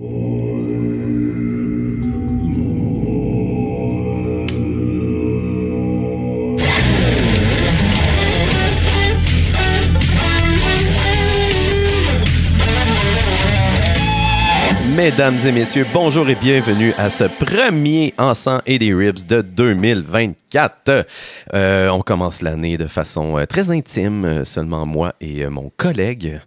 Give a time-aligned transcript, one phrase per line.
[0.00, 0.16] Mesdames
[15.44, 21.04] et messieurs, bonjour et bienvenue à ce premier Encens et des Ribs de 2024.
[21.52, 26.40] Euh, on commence l'année de façon euh, très intime, euh, seulement moi et mon collègue.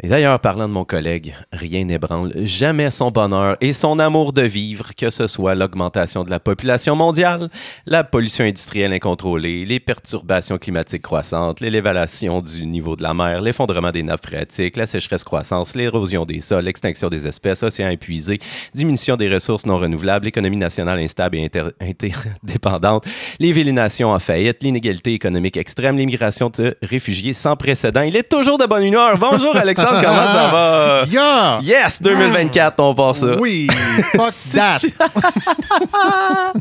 [0.00, 4.42] Et d'ailleurs, parlant de mon collègue, rien n'ébranle jamais son bonheur et son amour de
[4.42, 7.48] vivre, que ce soit l'augmentation de la population mondiale,
[7.84, 13.90] la pollution industrielle incontrôlée, les perturbations climatiques croissantes, l'élévation du niveau de la mer, l'effondrement
[13.90, 18.38] des nappes phréatiques, la sécheresse croissance, l'érosion des sols, l'extinction des espèces, océans épuisés,
[18.74, 23.04] diminution des ressources non renouvelables, économie nationale instable et inter- interdépendante,
[23.40, 28.02] les villes et nations en faillite, l'inégalité économique extrême, l'immigration de réfugiés sans précédent.
[28.02, 29.18] Il est toujours de bonne humeur.
[29.18, 31.04] Bonjour Alexandre, comment ça va?
[31.08, 31.58] Yeah!
[31.62, 33.36] Yes, 2024, on part ça.
[33.40, 33.66] Oui!
[34.12, 34.78] Fuck that!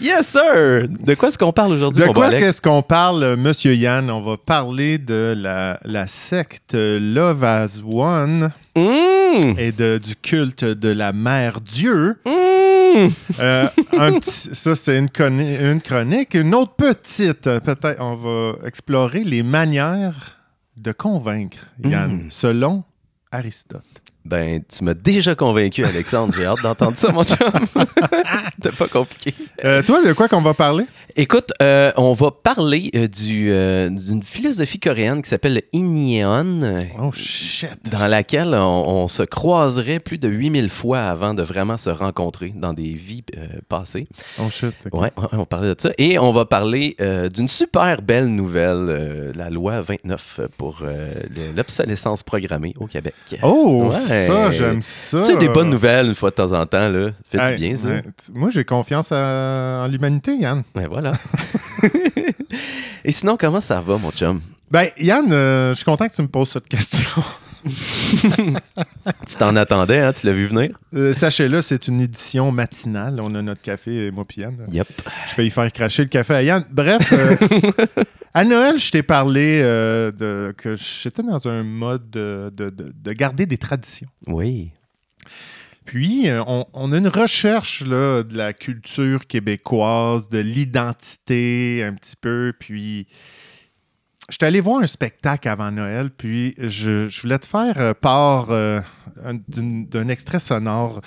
[0.00, 0.88] Yes, sir!
[0.88, 4.10] De quoi est-ce qu'on parle aujourd'hui, De mon quoi qu'est-ce qu'on parle, euh, Monsieur Yann?
[4.10, 9.54] On va parler de la, la secte Love as One Mmh!
[9.58, 12.16] et de, du culte de la Mère Dieu.
[12.26, 13.08] Mmh!
[13.40, 13.66] Euh,
[13.98, 16.34] un petit- ça, c'est une, une chronique.
[16.34, 20.35] Une autre petite, euh, peut-être, on va explorer les manières
[20.86, 22.30] de convaincre, Yann, Mm.
[22.30, 22.84] selon
[23.32, 23.95] Aristote.
[24.26, 26.34] Ben, tu m'as déjà convaincu, Alexandre.
[26.36, 27.36] J'ai hâte d'entendre ça, mon chum.
[28.56, 29.34] C'était pas compliqué.
[29.64, 30.84] Euh, toi, de quoi qu'on va parler?
[31.16, 36.78] Écoute, euh, on va parler euh, du, euh, d'une philosophie coréenne qui s'appelle le Inyeon,
[37.00, 37.70] Oh, shit!
[37.90, 42.52] dans laquelle on, on se croiserait plus de 8000 fois avant de vraiment se rencontrer
[42.54, 44.06] dans des vies euh, passées.
[44.38, 44.74] Oh, shit.
[44.92, 45.90] Ouais, ouais, on parlait de ça.
[45.98, 51.12] Et on va parler euh, d'une super belle nouvelle, euh, la loi 29 pour euh,
[51.34, 53.14] le- l'obsolescence programmée au Québec.
[53.42, 53.94] Oh, Ouais.
[54.26, 55.20] Ça, j'aime ça.
[55.20, 57.10] Tu sais, des bonnes nouvelles une fois de temps en temps, là.
[57.30, 57.88] Fait Hey, bien, ça?
[58.34, 60.62] Moi, j'ai confiance à- en l'humanité, Yann.
[60.74, 61.10] Ouais, voilà.
[63.04, 64.40] Et sinon, comment ça va, mon chum?
[64.70, 67.22] Ben, Yann, euh, je suis content que tu me poses cette question.
[69.26, 70.12] Tu t'en attendais, hein?
[70.12, 70.70] Tu l'as vu venir?
[70.94, 73.18] Euh, Sachez-le, c'est une édition matinale.
[73.20, 74.66] On a notre café, moi puis Yann.
[74.70, 74.86] Yep.
[75.30, 76.64] Je vais y faire cracher le café à Yann.
[76.70, 77.36] Bref, euh,
[78.34, 82.92] à Noël, je t'ai parlé euh, de, que j'étais dans un mode de, de- de-
[82.94, 84.08] de garder des traditions.
[84.26, 84.70] Oui.
[85.84, 92.16] Puis, on, on a une recherche là, de la culture québécoise, de l'identité un petit
[92.20, 92.52] peu.
[92.58, 93.06] Puis,
[94.28, 97.94] je suis allé voir un spectacle avant Noël, puis je, je voulais te faire euh,
[97.94, 98.80] part euh,
[99.48, 101.00] d'un extrait sonore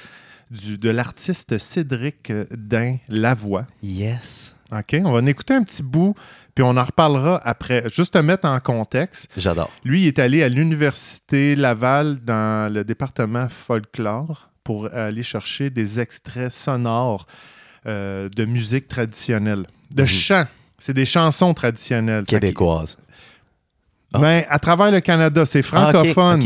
[0.51, 3.65] du- de l'artiste Cédric euh, Dain Lavoie.
[3.83, 4.55] Yes.
[4.71, 4.95] OK?
[5.03, 6.15] On va en écouter un petit bout,
[6.55, 7.83] puis on en reparlera après.
[7.91, 9.27] Juste te mettre en contexte.
[9.35, 9.69] J'adore.
[9.83, 15.99] Lui, il est allé à l'Université Laval dans le département folklore pour aller chercher des
[15.99, 17.25] extraits sonores
[17.87, 20.07] euh, de musique traditionnelle, de Mhm.
[20.07, 20.45] chants.
[20.77, 22.23] C'est des chansons traditionnelles.
[22.27, 22.53] Fait
[24.11, 26.41] Ben, à travers le Canada, c'est Ah, francophone.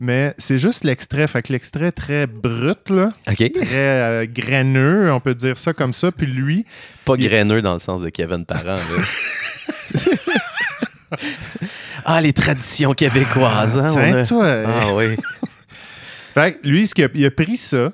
[0.00, 1.26] Mais c'est juste l'extrait.
[1.26, 3.12] Fait que l'extrait très brut, là,
[3.50, 6.10] très euh, graineux, on peut dire ça comme ça.
[6.10, 6.64] Puis lui,
[7.04, 8.80] Pas Il- graineux dans le sens de Kevin Parent, là.
[12.04, 13.94] ah, les traditions québécoises, hein?
[13.96, 15.16] a- toi, Ah oui.
[16.34, 17.92] Fait que lui, ce qu'il a, il a pris ça,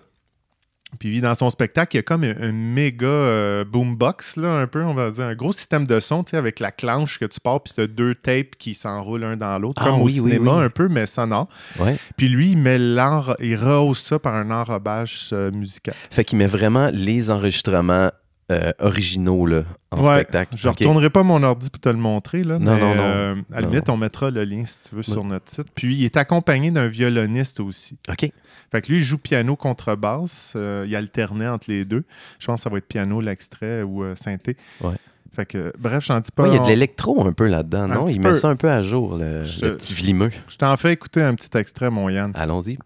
[0.98, 4.82] puis dans son spectacle, il y a comme un, méga euh, boombox, là, un peu,
[4.82, 7.40] on va dire, un gros système de son, tu sais, avec la clanche que tu
[7.40, 10.58] pars, puis c'est deux tapes qui s'enroulent un dans l'autre, Ah comme oui, au cinéma
[10.58, 10.64] oui.
[10.64, 11.48] un peu, mais sonore.
[11.78, 11.96] Ouais.
[12.16, 15.94] Puis lui, il, met il rehausse ça par un enrobage euh, musical.
[16.10, 18.10] Fait qu'il met vraiment les enregistrements
[18.50, 20.54] euh, originaux, là, en Ouais, spectacle.
[20.56, 20.78] Je OK.
[20.78, 23.02] retournerai pas mon ordi pour te le montrer, là, Non, mais, non, non.
[23.02, 25.66] euh, à la limite, on mettra le lien, si tu veux, sur notre site.
[25.74, 27.98] Puis il est accompagné d'un violoniste aussi.
[28.08, 28.30] OK.
[28.70, 30.52] Fait que lui, il joue piano contrebasse.
[30.56, 32.04] Euh, il alternait entre les deux.
[32.38, 34.56] Je pense que ça va être piano, l'extrait ou euh, synthé.
[34.80, 34.96] Ouais.
[35.34, 36.42] Fait que, bref, je dis pas.
[36.44, 38.06] Ouais, il y a de l'électro un peu là-dedans, non?
[38.08, 38.28] Il peu.
[38.30, 40.30] met ça un peu à jour, le, Je- le petit vlimeux.
[40.48, 42.32] Je t'en fais écouter un petit extrait, mon Yann.
[42.34, 42.78] Allons-y.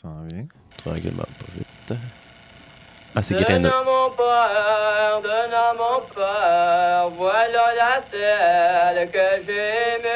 [0.00, 0.46] Ça en vient.
[0.78, 2.00] Tranquillement, pas vite.
[3.14, 3.70] Ah, c'est graineux.
[3.84, 10.08] Mon peur, donnant mon peur, voilà la celle que j'aimais.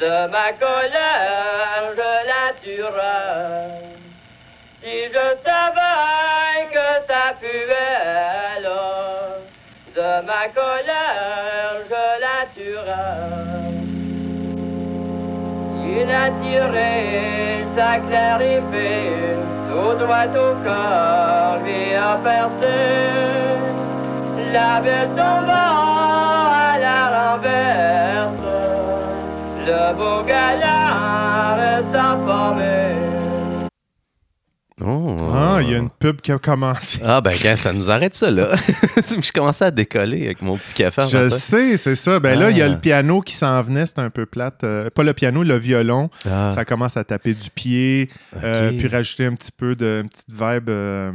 [0.00, 1.59] de ma colère
[16.10, 19.36] Il a tiré sa claire épée,
[19.68, 22.78] tout droit au corps, lui a percé
[24.52, 25.66] La ville tomba
[26.66, 28.48] à la renverse.
[29.68, 32.99] Le beau gaillard reste informé.
[34.84, 35.16] Oh.
[35.34, 37.00] Ah, il y a une pub qui a commencé.
[37.04, 38.48] Ah, ben, gars, ça nous arrête ça, là.
[38.96, 41.02] je commençais à décoller avec mon petit café.
[41.10, 41.38] Je matin.
[41.38, 42.20] sais, c'est ça.
[42.20, 42.68] Ben là, il y a Ah.
[42.68, 44.64] le piano qui s'en venait, c'était un peu plate.
[44.64, 46.08] Euh, pas le piano, le violon.
[46.28, 48.08] Ah, Ça commence à taper du pied,
[48.42, 50.68] euh, puis rajouter un petit peu de une petite vibe.
[50.70, 51.12] euh,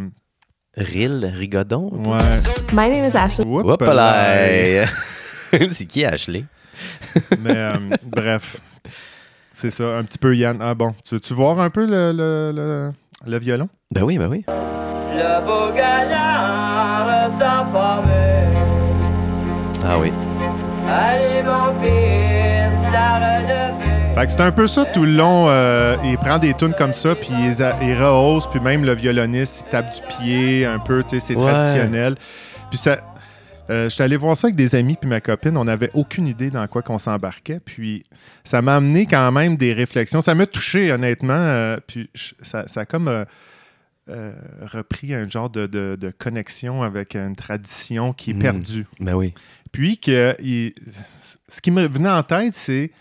[0.77, 1.89] Ril, Rigodon.
[2.05, 2.17] ouais.
[2.73, 3.45] My name is Ashley.
[5.71, 6.43] C'est qui Ashley?
[7.41, 8.57] Mais euh, bref,
[9.53, 10.57] c'est ça, un petit peu Yann.
[10.61, 12.91] Ah bon, tu veux-tu voir un peu le, le, le-
[13.25, 13.69] le violon?
[13.91, 14.45] Ben oui, ben oui.
[14.47, 16.25] Le beau gaillard.
[19.87, 20.11] Ah oui.
[20.89, 24.15] Allez, mon fils, la relever.
[24.15, 25.47] Fait que c'est un peu ça tout le long.
[25.49, 29.69] euh, il prend des tunes comme ça, puis il, rehausse, puis même le violoniste, il
[29.69, 31.51] tape du pied un peu, tu sais, c'est Ouais.
[31.51, 32.15] traditionnel.
[32.69, 32.97] Puis ça.
[33.69, 35.57] Euh, J'étais allé voir ça avec des amis puis ma copine.
[35.57, 37.59] On n'avait aucune idée dans quoi qu'on s'embarquait.
[37.59, 38.03] Puis
[38.43, 40.21] ça m'a amené quand même des réflexions.
[40.21, 41.33] Ça m'a touché, honnêtement.
[41.35, 42.09] euh, puis
[42.41, 43.25] ça, ça a comme euh,
[44.09, 48.39] euh, repris un genre de, de- de connexion avec une tradition qui est Mm.
[48.41, 48.85] perdue.
[48.99, 49.33] Ben oui.
[49.71, 50.73] Puis que il-
[51.49, 52.91] ce qui me venait en tête, c'est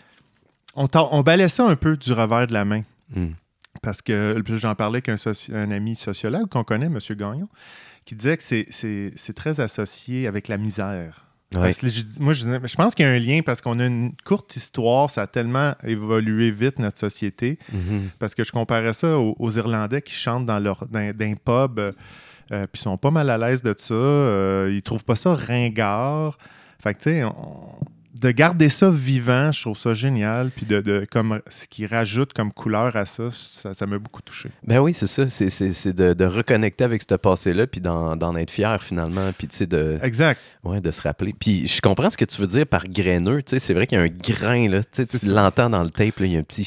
[0.75, 2.81] on, on balait ça un peu du revers de la main.
[3.15, 3.27] Mm.
[3.81, 6.97] Parce que j'en parlais avec un, soci- un ami sociologue qu'on connaît, M.
[7.11, 7.47] Gagnon,
[8.05, 11.21] qui disait que c'est- très associé avec la misère.
[11.55, 11.73] Ouais.
[11.73, 14.55] Que moi, je, je pense qu'il y a un lien parce qu'on a une courte
[14.55, 17.57] histoire, ça a tellement évolué vite, notre société.
[17.71, 18.09] Mhm.
[18.19, 21.35] Parce que je comparais ça aux, aux Irlandais qui chantent dans leur dans, dans un
[21.35, 21.91] pub, euh,
[22.67, 23.93] puis ils sont pas mal à l'aise de ça.
[23.93, 26.37] euh, ils trouvent pas ça ringard.
[26.81, 27.79] Fait que, tu sais, on-
[28.19, 30.49] de garder ça vivant, je trouve ça génial.
[30.55, 34.49] Puis de, de- comme ce qui rajoute comme couleur à ça, ça m'a beaucoup touché.
[34.65, 35.27] Ben oui, c'est ça.
[35.27, 39.65] C'est- de, de reconnecter avec ce passé-là, puis d'en être fier finalement, puis tu sais,
[39.67, 40.39] de, Exact.
[40.63, 41.33] ouais, de se rappeler.
[41.37, 43.41] Puis je comprends ce que tu veux dire par graineux.
[43.43, 44.83] Tu sais, c'est vrai qu'il y a un grain, là.
[44.83, 46.63] Tu sais, tu l'entends dans le tape, là, il y a un petit.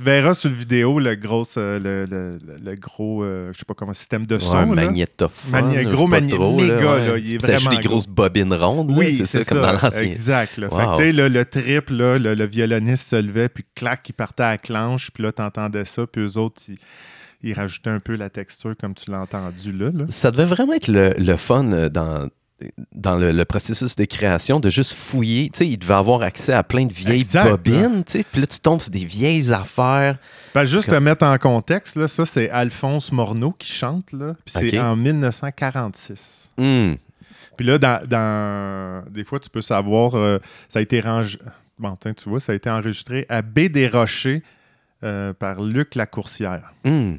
[0.00, 3.58] Tu verras sur le vidéo le gros, euh, le, le- le- le gros, euh, je
[3.58, 4.54] sais pas comment, système de Ouais, son.
[4.56, 4.86] un là.
[4.86, 5.50] magnétophone.
[5.52, 7.82] Magné- là, gros je sais pas magné- trop, méga, là, il est ça vraiment des
[7.86, 8.92] grosses bobines rondes.
[8.96, 9.84] Oui, c'est comme dans ça.
[9.90, 10.02] l'ancien.
[10.04, 10.56] Exact.
[10.56, 10.70] là.
[10.70, 10.92] Fait Wow.
[10.92, 14.14] que, tu sais, là, le trip, là, le, le violoniste se levait, puis clac, il
[14.14, 16.78] partait à la clenche, puis là, t'entendais ça, puis eux autres, ils,
[17.42, 19.90] ils rajoutaient un peu la texture comme tu l'as entendu là.
[19.92, 20.04] là.
[20.08, 22.26] Ça devait vraiment être le, le fun euh, dans,
[22.94, 25.50] dans le, le processus de création, de juste fouiller.
[25.50, 28.04] Tu sais, il devait avoir accès à plein de vieilles Exact, bobines.
[28.04, 30.18] Tu sais, puis là, tu tombes sur des vieilles affaires.
[30.54, 34.34] Ben, juste Comme- le mettre en contexte, là, ça, c'est Alphonse Morneau qui chante, là,
[34.44, 36.50] puis c'est en 1946.
[36.58, 36.94] Hmm.
[37.56, 41.38] Puis là, dans, dans- des fois, tu peux savoir, euh, ça a été rangé.
[41.78, 44.42] Bon, tu vois, ça a été enregistré à Baie des Rochers
[45.02, 46.72] euh, par Luc Lacourcière.
[46.84, 47.14] Hmm.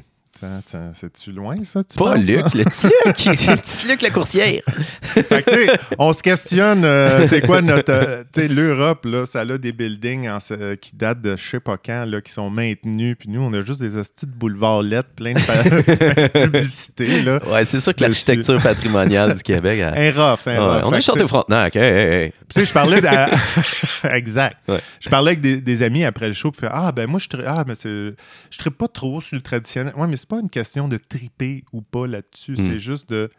[0.94, 1.82] C'est-tu loin, ça?
[1.84, 2.32] tu Pas penses, ça?
[2.32, 3.24] Luc, le petit Luc.
[3.48, 4.60] le petit Luc la coursière.
[5.02, 7.92] Fait que, on se questionne, euh, c'est quoi notre.
[7.92, 10.40] euh, tu sais, l'Europe, là, ça a des buildings en
[10.80, 13.16] qui datent de je sais pas quand, là, qui sont maintenus.
[13.18, 17.38] Puis nous, on a juste des hosties de boulevards lettres plein de publicités, là.
[17.50, 19.80] Ouais, c'est sûr que l'architecture patrimoniale du Québec.
[19.94, 20.82] elle- Un rough, un Ouais, rough.
[20.84, 21.76] on que, chanté Frontenac.
[21.76, 22.32] Hey, hey, hey.
[22.48, 23.08] Tu sais, je parlais de...
[24.14, 24.56] exact.
[24.68, 24.80] Ouais.
[25.00, 27.64] Je parlais avec des, des amis après le show, puis ah ben moi je ah
[27.66, 28.14] mais c'est
[28.50, 29.92] je pas trop sur le traditionnel.
[29.96, 32.56] Ouais, mais c'est pas une question de triper ou pas là-dessus, Mm.
[32.66, 33.30] c'est juste de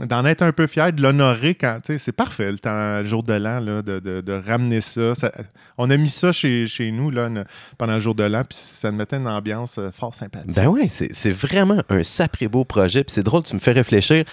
[0.00, 3.34] d'en être un peu fier, de l'honorer quand, c'est parfait le temps, le jour de
[3.34, 5.14] l'an, là, de, de- de ramener ça.
[5.14, 5.30] Ça-
[5.76, 7.28] On a mis ça chez, chez nous, là,
[7.76, 10.54] pendant le jour de l'an, puis ça nous mettait une ambiance euh, fort sympathique.
[10.56, 13.04] Ben oui, c'est c'est vraiment un sacré beau projet.
[13.04, 14.24] Puis c'est drôle, tu me fais réfléchir.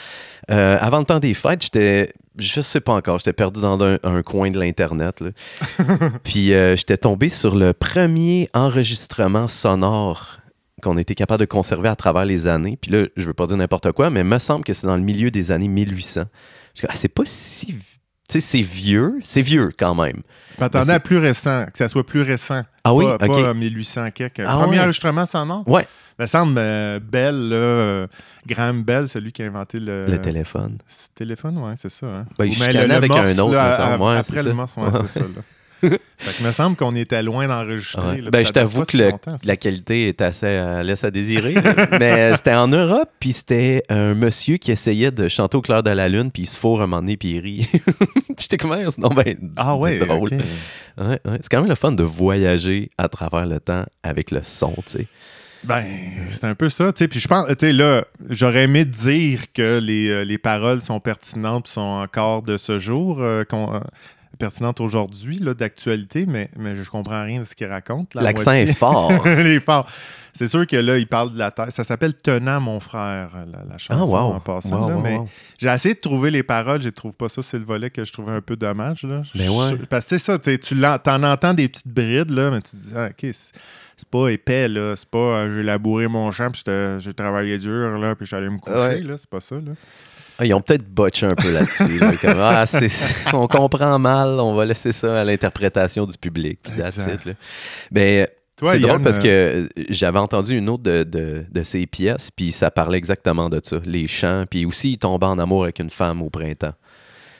[0.50, 3.98] Euh, avant le temps des fêtes, j'étais, je sais pas encore, j'étais perdu dans un,
[4.03, 5.21] un coin de l'Internet.
[6.24, 10.38] Puis euh, j'étais tombé sur le premier enregistrement sonore
[10.79, 12.77] qu'on a été capable de conserver à travers les années.
[12.81, 14.95] Puis là, je veux pas dire n'importe quoi, mais il me semble que c'est dans
[14.98, 16.24] le milieu des années 1800.
[16.75, 17.67] Je dis, ah, c'est pas si...
[18.29, 19.15] Tu sais, c'est vieux.
[19.24, 20.21] C'est vieux quand même.
[20.55, 22.62] Je m'attendais Mais à plus récent, que ça soit plus récent.
[22.83, 23.05] Ah oui?
[23.17, 23.41] Pas, OK.
[23.41, 24.43] pas 1800 quelque.
[24.45, 24.83] Ah Premier ouais.
[24.83, 25.67] enregistrement sonore?
[25.67, 25.88] Ouais.
[26.19, 28.07] Me semble euh, Bell, là, euh,
[28.45, 30.77] Graham Bell, celui qui a inventé le, Le téléphone.
[31.15, 32.05] téléphone, ouais, c'est ça.
[32.05, 32.25] hein.
[32.38, 34.89] Ben, Ou bien connais avec un autre, là, à- Ouais, après le morse, Ouais.
[35.07, 35.25] c'est ça.
[35.25, 35.41] Là.
[36.17, 38.21] fait que me semble qu'on était loin d'enregistrer.
[38.21, 38.29] Ouais.
[38.31, 39.12] Ben, je t'avoue que le-
[39.45, 41.55] la qualité est assez euh, laisse à désirer.
[42.00, 45.89] mais c'était en Europe, puis c'était un monsieur qui essayait de chanter au clair de
[45.91, 47.69] la lune, puis il se fourre un moment donné, puis il rit.
[48.39, 50.29] J'étais comme, Ah, non, ben, c'est Ah ouais, drôle.
[50.98, 51.19] Ouais.
[51.25, 54.98] C'est quand même le fun de voyager à travers le temps avec le son, tu
[55.00, 55.07] sais.
[55.65, 55.83] Ben,
[56.29, 57.07] c'est un peu ça, tu sais.
[57.09, 61.01] Puis je pense, tu sais, là, j'aurais aimé dire que les, euh, les paroles sont
[61.01, 63.17] pertinentes sont encore de ce jour.
[63.19, 63.43] euh,
[64.39, 68.15] pertinente aujourd'hui, d'actualité, mais, mais je comprends rien de ce qu'il raconte.
[68.15, 69.12] la L'accent est fort.
[69.27, 69.86] Il est fort.
[70.34, 71.72] C'est sûr que là, il parle de la terre.
[71.72, 74.34] Ça s'appelle Tenant, mon frère, la, la chanson Ah, wow.
[74.36, 74.81] en passant.
[74.84, 75.19] Wow, là, wow, mais
[75.58, 77.41] j'ai essayé de trouver les paroles, je ne trouve pas ça.
[77.41, 79.03] C'est le volet que je trouvais un peu dommage.
[79.03, 79.24] Là.
[79.36, 79.77] Ben Je- ouais.
[79.89, 82.77] Parce que c'est ça, tu l'en- t'en entends des petites brides, là, mais tu te
[82.77, 84.93] dis, ah, OK, c'est pas épais, là.
[84.96, 86.63] C'est pas euh, j'ai labouré mon champ, puis
[87.00, 89.01] j'ai travaillé dur, là, puis j'allais me coucher, Ouais.
[89.01, 89.17] là.
[89.17, 89.74] C'est pas ça, là.
[90.41, 92.00] Ah, ils ont peut-être botché un peu là-dessus.
[92.00, 92.63] là, comme, ah,
[93.34, 96.60] on comprend mal, on va laisser ça à l'interprétation du public.
[96.63, 97.34] puis it, là.
[97.91, 101.86] Ben, Toi, c'est drôle parce euh, que j'avais entendu une autre de, de, de ses
[101.88, 105.63] pièces, puis ça parlait exactement de ça, les chants, puis aussi il tombait en amour
[105.63, 106.74] avec une femme au printemps.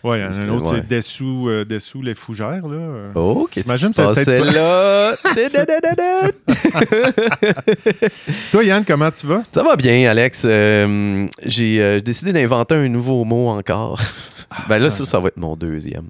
[0.03, 0.82] Ouais, il y en a C'est un autre, ouais.
[0.89, 3.10] c'est Dessous, euh, Dessous les fougères, là.
[3.15, 5.15] Oh, qu'est-ce qui J'imagine se que c'est passait là?
[8.51, 9.44] Toi, Yann, comment tu vas?
[9.51, 10.44] Ça va bien, Alex.
[10.46, 14.00] Euh, J'ai euh, décidé d'inventer un nouveau mot encore.
[14.70, 16.08] ben là, Ah, ça- ça, va être mon deuxième.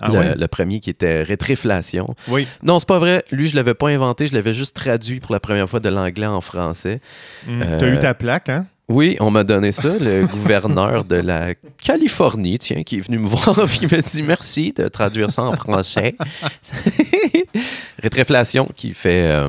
[0.00, 0.34] Ah le, ouais?
[0.36, 2.14] le premier qui était rétréflation.
[2.26, 2.48] Oui.
[2.62, 3.22] Non, c'est pas vrai.
[3.30, 6.26] Lui, je l'avais pas inventé, je l'avais juste traduit pour la première fois de l'anglais
[6.26, 7.00] en français.
[7.46, 7.62] Mm.
[7.62, 8.66] Euh, T'as eu ta plaque, hein?
[8.88, 13.26] Oui, on m'a donné ça, le gouverneur de la Californie, tiens, qui est venu me
[13.26, 16.14] voir et qui m'a dit merci de traduire ça en français.
[18.02, 19.48] Rétréflation qui fait euh,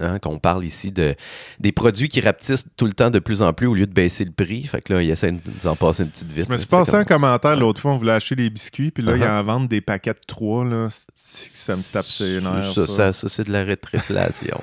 [0.00, 1.14] hein, qu'on parle ici de
[1.58, 4.24] des produits qui rapetissent tout le temps de plus en plus au lieu de baisser
[4.24, 4.62] le prix.
[4.64, 6.46] Fait que là, il essaie de nous en passer une petite vite.
[6.48, 9.10] Je me suis passé un commentaire l'autre fois, on voulait acheter des biscuits, puis là,
[9.10, 9.18] Uh-huh.
[9.18, 10.88] ils en vendent des paquets de trois, là.
[11.14, 12.72] Ça me tape ses nerfs.
[12.72, 14.58] Ça, ça, ça, c'est de la rétréflation.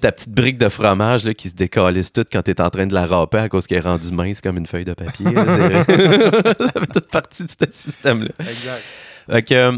[0.00, 2.86] Ta petite brique de fromage là, qui se décalisse toute quand tu es en train
[2.86, 5.26] de la râper à cause qu'elle est rendue mince comme une feuille de papier.
[5.30, 5.44] là.
[5.84, 8.30] Ça fait toute partie de ce système-là.
[8.40, 8.82] Exact.
[9.30, 9.72] Fait que, euh,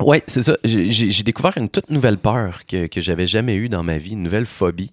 [0.00, 0.56] ouais, c'est ça.
[0.64, 4.22] J'ai découvert une toute nouvelle peur que, que j'avais jamais eue dans ma vie, une
[4.22, 4.92] nouvelle phobie.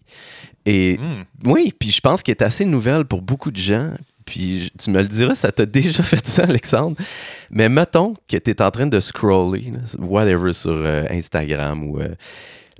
[0.67, 1.23] Et Mm.
[1.45, 3.89] oui, puis je pense qu'elle est assez nouvelle pour beaucoup de gens.
[4.25, 6.95] Puis tu me le diras, ça t'a déjà fait ça, Alexandre.
[7.49, 11.99] Mais mettons que tu es en train de scroller, là, whatever, sur euh, Instagram ou.
[11.99, 12.09] euh,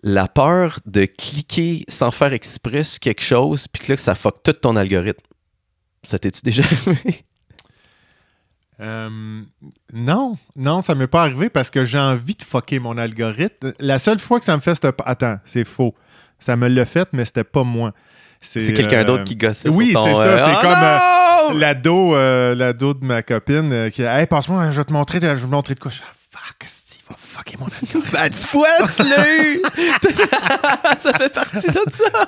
[0.04, 4.42] la peur de cliquer sans faire exprès sur quelque chose, puis que là, ça fuck
[4.44, 5.24] tout ton algorithme.
[6.04, 7.24] Ça t'es-tu déjà arrivé?
[8.80, 9.42] Euh,
[9.94, 13.74] non, non, ça m'est pas arrivé parce que j'ai envie de fucker mon algorithme.
[13.80, 14.88] La seule fois que ça me fait cette...
[15.06, 15.94] Attends, c'est faux.
[16.40, 17.94] Ça me l'a fait, mais c'était pas moi.
[18.42, 21.60] C'est quelqu'un euh, d'autre qui gossait oui, c'est ça, euh, c'est Ah comme!
[21.60, 25.20] L'ado, euh, l'ado de ma copine euh, qui a Hey, passe-moi, je vais te montrer,
[25.20, 25.92] de- je vais te montrer de quoi.
[25.92, 26.68] Je suis, Ah, fuck,
[28.14, 29.62] Ben, tu vois, tu l'as eu!
[30.98, 32.26] ça fait partie de ça!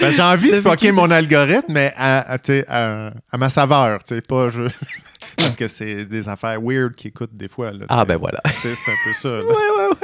[0.00, 4.14] Ben, j'ai envie de fucker mon algorithme, mais à, à, à- à ma saveur, tu
[4.14, 4.62] sais, pas je...
[5.36, 7.70] Parce que c'est des affaires weird qui écoutent des fois.
[7.72, 8.40] Là, Ah, ben voilà.
[8.62, 9.28] C'est un peu ça.
[9.28, 9.42] là.
[9.44, 9.96] Ouais, ouais,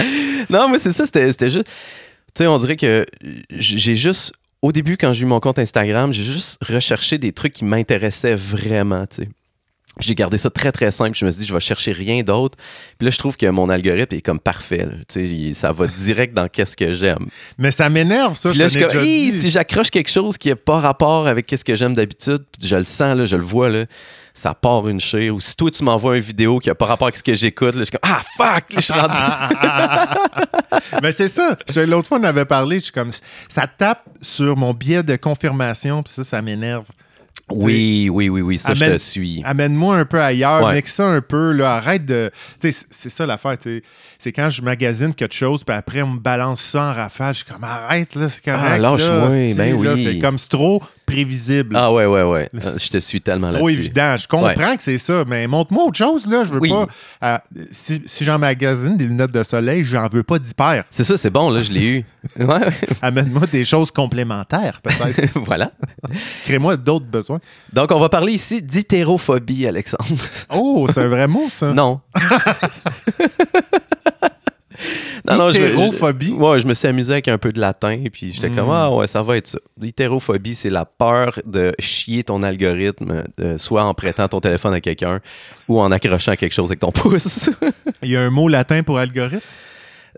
[0.00, 0.04] ouais.
[0.50, 1.66] non, mais c'est ça, c'était c'était juste.
[2.34, 3.06] Tu sais, on dirait que
[3.50, 4.32] j'ai juste.
[4.62, 8.34] Au début, quand j'ai eu mon compte Instagram, j'ai juste recherché des trucs qui m'intéressaient
[8.34, 9.28] vraiment, tu sais.
[9.98, 11.16] Puis J'ai gardé ça très, très simple.
[11.16, 12.58] Je me suis dit, je vais chercher rien d'autre.
[12.98, 14.84] Puis là, je trouve que mon algorithme est comme parfait.
[14.86, 15.20] là.
[15.22, 17.26] Il- ça va direct dans qu'est-ce que j'aime.
[17.56, 18.50] Mais ça m'énerve, ça.
[18.50, 18.90] Puis là, je je comme,
[19.40, 22.84] si j'accroche quelque chose qui n'a pas rapport avec ce que j'aime d'habitude, je le
[22.84, 23.86] sens, là, je le vois, là,
[24.34, 25.34] ça part une chire.
[25.34, 27.74] Ou si toi, tu m'envoies une vidéo qui n'a pas rapport avec ce que j'écoute,
[27.74, 29.16] là, je suis comme, ah, fuck, là, je suis rendu.
[31.02, 31.56] Mais c'est ça.
[31.86, 32.78] L'autre fois, on avait parlé.
[32.78, 33.12] Je suis comme,
[33.48, 36.84] ça tape sur mon biais de confirmation, puis ça, ça m'énerve.
[37.50, 39.40] Oui, oui, oui, oui, ça, je te suis.
[39.44, 40.74] Amène-moi un peu ailleurs, Ouais.
[40.74, 42.30] mixe ça un peu, là, arrête de...
[42.60, 43.82] Tu sais, c'est- ça l'affaire, tu sais.
[44.18, 47.44] C'est quand je magasine quelque chose, puis après, on me balance ça en rafale, je
[47.44, 50.02] suis comme, arrête, là, c'est correct, Ah, lâche-moi, ben oui.
[50.02, 51.76] C'est comme, c'est trop prévisible.
[51.78, 52.50] Ah, ouais, ouais, ouais.
[52.54, 53.80] Euh, Je te suis tellement C'est trop là-dessus.
[53.84, 54.16] évident.
[54.18, 56.44] Je comprends que c'est ça, mais montre-moi autre chose, là.
[56.44, 56.70] Je veux Oui.
[56.70, 56.86] pas...
[57.22, 57.38] euh,
[57.72, 60.84] si si j'en magasine des lunettes de soleil, j'en veux pas d'hyper.
[60.90, 62.04] C'est ça, c'est bon, là, je l'ai eu.
[62.38, 62.70] Ouais, ouais.
[63.02, 65.30] Amène-moi des choses complémentaires, peut-être.
[65.44, 65.70] voilà.
[66.44, 67.38] Crée-moi d'autres besoins.
[67.72, 70.04] Donc, on va parler ici d'hétérophobie, Alexandre.
[70.52, 71.72] Oh, c'est un vrai mot, ça.
[71.72, 72.00] Non.
[75.50, 75.76] je- je-
[76.34, 78.72] ouais, je me suis amusé avec un peu de latin, puis j'étais comme, Mm.
[78.72, 79.58] ah ouais, ça va être ça.
[79.80, 84.80] L'hétérophobie, c'est la peur de chier ton algorithme, euh, soit en prêtant ton téléphone à
[84.80, 85.20] quelqu'un
[85.68, 87.50] ou en accrochant à quelque chose avec ton pouce.
[88.02, 89.40] Il y a un mot latin pour algorithme?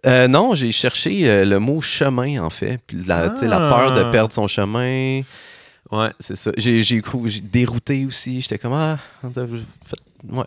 [0.06, 2.78] Euh, non, j'ai cherché euh, le mot chemin, en fait.
[2.86, 3.74] Puis la, Ah.
[3.74, 5.22] peur de perdre son chemin.
[5.90, 6.50] Ouais, c'est ça.
[6.56, 6.82] J'ai
[7.42, 8.40] dérouté aussi.
[8.40, 8.98] J'étais comme, ah,
[10.30, 10.44] ouais,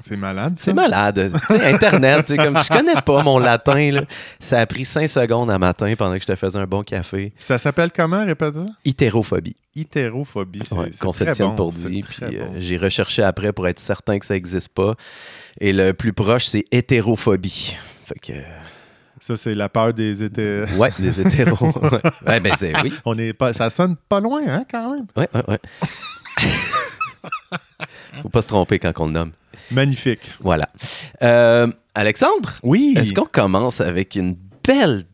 [0.00, 0.54] c'est malade.
[0.56, 1.32] C'est malade.
[1.50, 3.90] Internet, tu sais, comme je connais pas mon latin.
[3.90, 4.02] Là.
[4.40, 7.32] Ça a pris cinq secondes à matin pendant que je te faisais un bon café.
[7.38, 8.66] Ça s'appelle comment, répète ça?
[8.84, 9.56] Hétérophobie.
[9.74, 10.62] Hétérophobie.
[10.64, 12.02] C'est Ouais, qu'on se très tienne bon, pour dit.
[12.02, 12.52] Puis euh, bon.
[12.58, 14.94] j'ai recherché après pour être certain que ça n'existe pas.
[15.60, 17.76] Et le plus proche, c'est hétérophobie.
[18.06, 18.32] Fait que,
[19.20, 20.66] Ça, c'est la peur des hétéros.
[20.78, 21.66] ouais, des hétéros.
[21.66, 22.00] ouais.
[22.26, 22.92] Ouais, ben, c'est, oui.
[23.04, 25.06] On est pas, ça sonne pas loin, hein, quand même.
[25.16, 25.58] Ouais, ouais, ouais.
[28.20, 29.32] Faut pas se tromper quand on le nomme.
[29.70, 30.30] Magnifique.
[30.40, 30.68] Voilà.
[31.22, 32.94] Euh, Alexandre, Oui.
[32.96, 35.04] est-ce qu'on commence avec une belle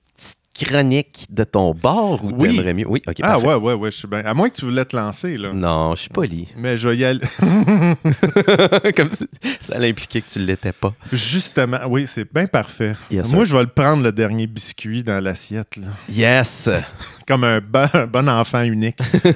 [0.64, 2.56] chronique de ton bord ou Oui.
[2.56, 2.86] t'aimerais mieux?
[2.88, 3.46] Oui, OK, Ah parfait.
[3.46, 3.90] ouais, ouais, ouais.
[3.90, 4.24] Je suis bien.
[4.24, 5.52] À moins que tu voulais te lancer, là.
[5.52, 6.48] Non, je suis poli.
[6.56, 7.20] Mais je vais y aller.
[8.96, 9.26] Comme si
[9.60, 10.94] ça allait impliquer que tu l'étais pas.
[11.12, 12.94] Justement, oui, c'est bien parfait.
[13.10, 15.88] Yes, Moi, je vais le prendre, le dernier biscuit dans l'assiette, là.
[16.08, 16.68] Yes!
[17.26, 18.98] Comme un bon, un bon enfant unique.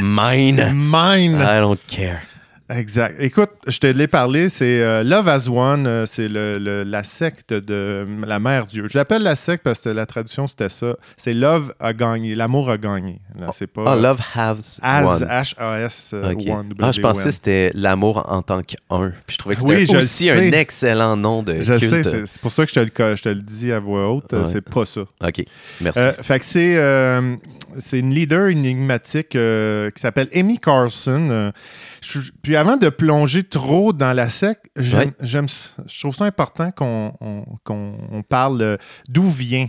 [0.00, 0.72] Mine!
[0.74, 1.36] Mine!
[1.40, 2.22] I don't care.
[2.70, 3.16] Exact.
[3.20, 7.04] Écoute, je te l'ai parlé, c'est euh, Love as One, euh, c'est le, le- la
[7.04, 8.86] secte de la mère Dieu.
[8.90, 10.96] Je l'appelle la secte parce que la traduction c'était ça.
[11.18, 13.20] C'est Love a gagné, l'amour a gagné.
[13.38, 15.28] Là, c'est pas Ah, Love Has As, One.
[15.28, 16.42] H-A-S, euh, Ok.
[16.48, 16.72] One.
[16.80, 19.12] Ah, je pensais que c'était l'amour en tant qu'un.
[19.26, 21.90] Puis je trouvais que c'était Oui, aussi un excellent nom de Je culte.
[21.90, 23.78] sais, c'est c'est pour ça que je te le, co- je te le dis à
[23.80, 24.50] voix haute, euh, Ouais.
[24.50, 25.02] c'est pas ça.
[25.02, 25.44] OK,
[25.82, 25.98] merci.
[26.00, 27.36] Euh, fait que c'est euh,
[27.78, 31.52] c'est une leader énigmatique euh, qui s'appelle Amy Carson.
[32.04, 35.46] Je- puis avant de plonger trop dans la secte, j'aime, j'aime
[35.86, 38.76] je trouve ça important qu'on on, qu'on- on parle euh,
[39.08, 39.68] d'où vient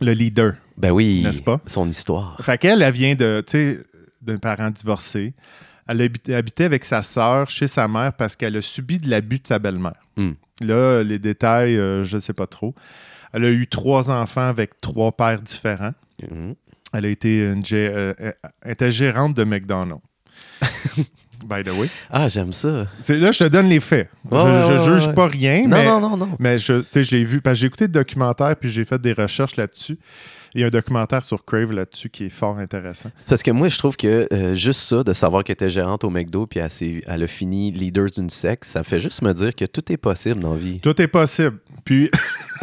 [0.00, 0.54] le leader.
[0.76, 1.60] ben oui, n'est-ce pas?
[1.66, 2.36] son histoire.
[2.42, 3.44] Fait qu'elle, elle vient de,
[4.20, 5.34] d'un parent divorcé.
[5.88, 9.46] Elle habitait, avec sa sœur chez sa mère parce qu'elle a subi de l'abus de
[9.46, 10.00] sa belle-mère.
[10.16, 10.32] Hmm.
[10.60, 12.74] Là, les détails, euh, je ne sais pas trop.
[13.32, 15.92] Elle a eu trois enfants avec trois pères différents.
[16.28, 16.54] Mhm.
[16.92, 18.14] Elle a été une gé- euh,
[18.62, 20.02] elle était gérante de McDonald's.
[21.46, 21.88] By the way.
[22.10, 22.68] Ah, j'aime ça.
[23.08, 24.10] Là, je te donne les faits.
[24.30, 25.14] Ouais, je ne ouais, juge ouais.
[25.14, 26.28] pas rien, Non, mais, non, non, non.
[26.38, 27.40] mais je, je l'ai vu.
[27.40, 29.98] Parce que j'ai écouté le documentaire puis j'ai fait des recherches là-dessus.
[30.54, 33.10] Il y a un documentaire sur Crave là-dessus qui est fort intéressant.
[33.28, 36.08] Parce que moi, je trouve que euh, juste ça, de savoir qu'elle était gérante au
[36.08, 36.70] McDo puis elle,
[37.06, 40.40] elle a fini leader d'une secte, ça fait juste me dire que tout est possible
[40.40, 40.80] dans la vie.
[40.80, 41.58] Tout est possible.
[41.84, 42.10] Puis.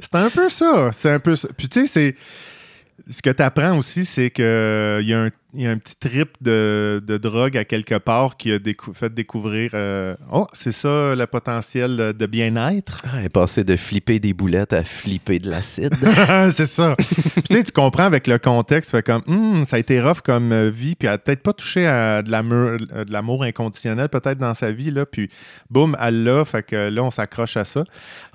[0.00, 0.90] c'est un peu ça.
[0.92, 1.48] C'est un peu ça.
[1.56, 2.14] Puis tu sais, c'est.
[3.10, 5.96] Ce que tu apprends aussi, c'est qu'il y, a un- il y a un petit
[5.96, 9.70] trip de, de drogue à quelque part qui a décou- fait découvrir.
[9.72, 12.98] euh, oh, c'est ça le potentiel de, bien-être?
[13.04, 15.94] Ah, elle est passée de flipper des boulettes à flipper de l'acide.
[16.50, 16.94] c'est ça.
[16.98, 20.20] Puis tu sais, tu comprends avec le contexte, fait comme, Hum, ça a été rough
[20.22, 23.42] comme euh, vie, puis elle a peut-être pas touché à de l'amour, euh, de l'amour
[23.44, 25.30] inconditionnel peut-être dans sa vie, là, puis
[25.70, 27.84] boum, elle l'a, fait que là, on s'accroche à ça.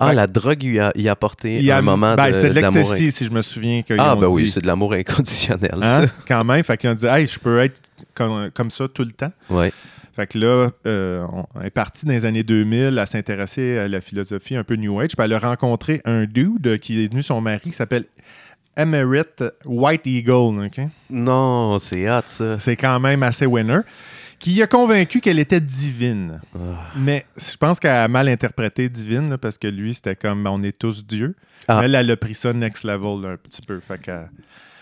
[0.00, 2.28] Ah, Fait- la drogue lui a, y a apporté Il y a un moment ben,
[2.28, 3.82] de, c'était de si je me souviens.
[3.98, 4.50] Ah, ben oui, dit.
[4.50, 6.06] c'est de l'amour inconditionnel, Hein?
[6.06, 6.12] ça.
[6.26, 7.80] Quand même, fait qu'ils ont dit, hey, je peux être
[8.14, 9.32] comme, comme ça tout le temps.
[9.50, 9.72] Ouais.
[10.14, 13.88] Fait que là, euh, on elle est partie dans les années 2000 à s'intéresser à
[13.88, 15.16] la philosophie un peu New Age.
[15.16, 18.04] Puis elle a rencontré un dude qui est devenu son mari qui s'appelle
[18.76, 19.24] Emerit
[19.64, 20.70] White Eagle.
[21.10, 22.60] Non, c'est hot, ça.
[22.60, 23.80] C'est quand même assez winner.
[24.38, 26.40] Qui a convaincu qu'elle était divine.
[26.54, 26.58] Ah.
[26.96, 30.62] Mais je pense qu'elle a mal interprété divine là, parce que lui, c'était comme on
[30.62, 31.34] est tous dieux.
[31.66, 31.80] Ah.
[31.82, 33.80] Elle, elle a pris ça next level là, un petit peu.
[33.80, 34.12] Fait que,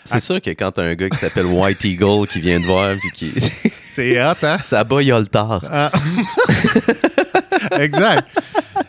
[0.04, 0.20] C'est Ah.
[0.20, 3.10] sûr que quand t'as un gars qui s'appelle White Eagle qui vient te voir puis
[3.12, 3.32] qui.
[3.94, 4.58] c'est hot, hein?
[4.60, 5.62] ça bat Yoltar.
[5.70, 5.90] Ah.
[7.78, 8.28] exact.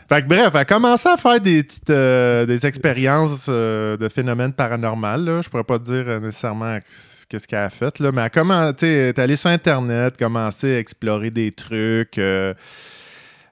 [0.10, 4.10] Fait que bref, elle a commencé à faire des petites euh, des expériences euh, de
[4.10, 5.42] phénomènes paranormaux.
[5.42, 6.80] Je pourrais pas te dire euh, nécessairement
[7.30, 9.50] qu'est-ce qu'elle a fait, là, mais elle, a commen- tu sais, elle est allée sur
[9.50, 12.18] Internet, commencé à explorer des trucs.
[12.18, 12.54] euh,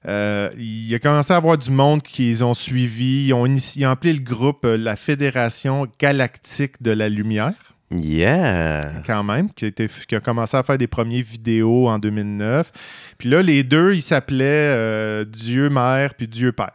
[0.08, 3.28] euh, il a commencé à avoir du monde qu'ils ont suivi.
[3.28, 7.54] Ils ont, initié, ils ont appelé le groupe euh, la Fédération Galactique de la Lumière
[7.94, 8.90] Yeah.
[9.06, 12.72] quand même, qui a, été- qui a commencé à faire des premières vidéos en 2009.
[13.18, 16.72] Puis là, les deux, ils s'appelaient euh, Dieu Mère puis Dieu Père.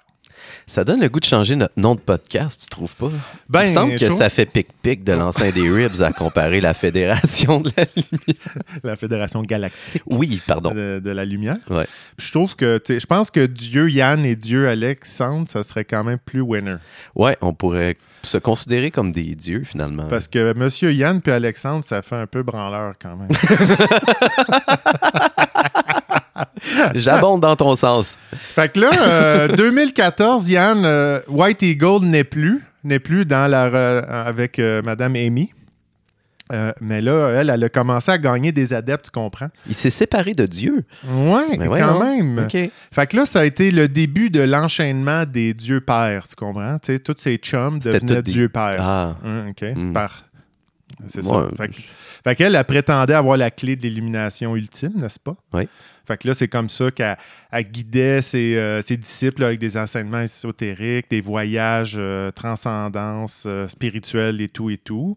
[0.69, 3.09] Ça donne le goût de changer notre nom de podcast, tu trouves pas?
[3.49, 6.75] Ben, Il me semble que ça fait pic-pic de lancer des ribs à comparer la
[6.75, 8.81] Fédération de la Lumière.
[8.83, 10.75] La Fédération Galactique Oui, pardon.
[10.75, 11.59] de, de la Lumière.
[11.71, 11.87] Ouais.
[12.19, 16.19] Je trouve que, je pense que Dieu Yann et Dieu Alexandre, ça serait quand même
[16.19, 16.75] plus winner.
[17.15, 20.09] Ouais, on pourrait se considérer comme des dieux, finalement.
[20.09, 23.29] Parce que Monsieur Yann puis Alexandre, ça fait un peu branleur quand même.
[26.95, 28.17] J'abonde dans ton sens.
[28.33, 33.69] Fait que là, euh, 2014, Yann, euh, White Eagle n'est plus, n'est plus dans la
[33.71, 35.51] re- avec euh, Madame Amy.
[36.53, 39.49] Euh, mais là, elle, elle a commencé à gagner des adeptes, tu comprends?
[39.67, 40.85] Il s'est séparé de Dieu.
[41.05, 42.47] Ouais, Mais quand même.
[42.93, 46.79] Fait que là, ça a été le début de l'enchaînement des dieux pères, tu comprends?
[46.79, 48.77] Tu sais, tous ces chums devenaient des- dieux pères.
[48.81, 49.17] Ah.
[49.49, 49.65] OK.
[49.75, 49.93] Hmm.
[49.93, 50.23] Par.
[51.09, 51.47] C'est Ouais.
[51.59, 51.65] ça.
[52.23, 55.35] Fait qu'elle, elle prétendait avoir la clé de l'illumination ultime, n'est-ce pas?
[55.53, 55.69] Oui.
[56.07, 57.17] Fait que là, c'est comme ça qu'elle
[57.51, 63.43] elle guidait ses, euh, ses disciples là, avec des enseignements ésotériques, des voyages, euh, transcendance
[63.47, 65.17] euh, spirituelle et tout et tout.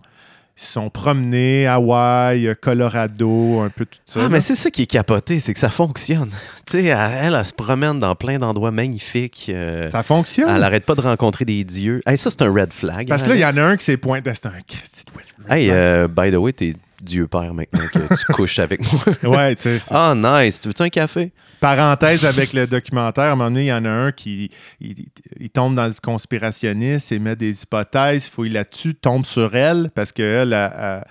[0.57, 4.19] Ils se sont promenés à Hawaï, euh, Colorado, un peu tout ça.
[4.19, 4.29] Ah, là.
[4.29, 6.31] mais c'est ça qui est capoté, c'est que ça fonctionne.
[6.65, 9.45] Tu sais, elle, elle, elle se promène dans plein d'endroits magnifiques.
[9.49, 10.49] euh, ça fonctionne.
[10.53, 12.01] elle arrête pas de rencontrer des dieux.
[12.05, 13.07] Hey, ça, c'est un red flag.
[13.07, 14.31] Parce hein, que là, il y en a un qui s'est pointé.
[14.33, 15.03] C'est un Christy.
[15.49, 19.37] Hey, euh, by the way, t'es Dieu Père maintenant que tu couches avec moi.
[19.37, 19.79] Ouais, tu sais.
[19.91, 20.59] Ah, nice.
[20.59, 21.31] Tu veux-tu un café?
[21.59, 24.95] Parenthèse avec le documentaire, à un moment donné, il y en a un qui il,
[25.39, 29.89] il tombe dans le conspirationniste, il met des hypothèses, il fouille là-dessus, tombe sur elle,
[29.93, 31.03] parce qu'elle, elle,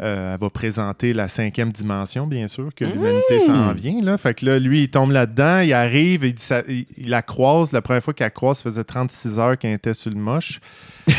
[0.00, 4.02] euh, va présenter la cinquième dimension, bien sûr, que l'humanité s'en vient.
[4.02, 4.16] Là.
[4.18, 7.72] Fait que là, lui, il tombe là-dedans, il arrive, il, ça- il- il la croise.
[7.72, 10.60] La première fois qu'elle croise, ça faisait 36 heures qu'elle était sur le moche.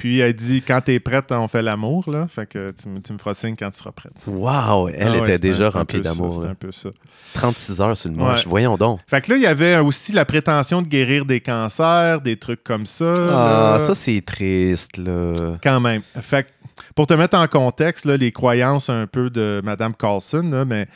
[0.00, 2.10] Puis elle dit quand t'es prête, on fait l'amour.
[2.10, 2.26] Là.
[2.26, 4.14] Fait que tu, me- tu me feras signe quand tu seras prête.
[4.26, 6.40] Wow, elle Ah ouais, était déjà un remplie d'amour.
[6.42, 6.88] C'est un peu ça.
[7.34, 8.16] 36 heures sur le.
[8.16, 8.34] Ouais.
[8.46, 9.00] Voyons donc.
[9.06, 12.64] Fait que là, il y avait aussi la prétention de guérir des cancers, des trucs
[12.64, 13.12] comme ça.
[13.18, 13.78] Ah, là.
[13.78, 15.34] ça, c'est triste, là.
[15.62, 16.00] Quand même.
[16.22, 16.48] Fait que,
[16.94, 20.86] pour te mettre en contexte, là, les croyances un peu de Mme Carlson, là, mais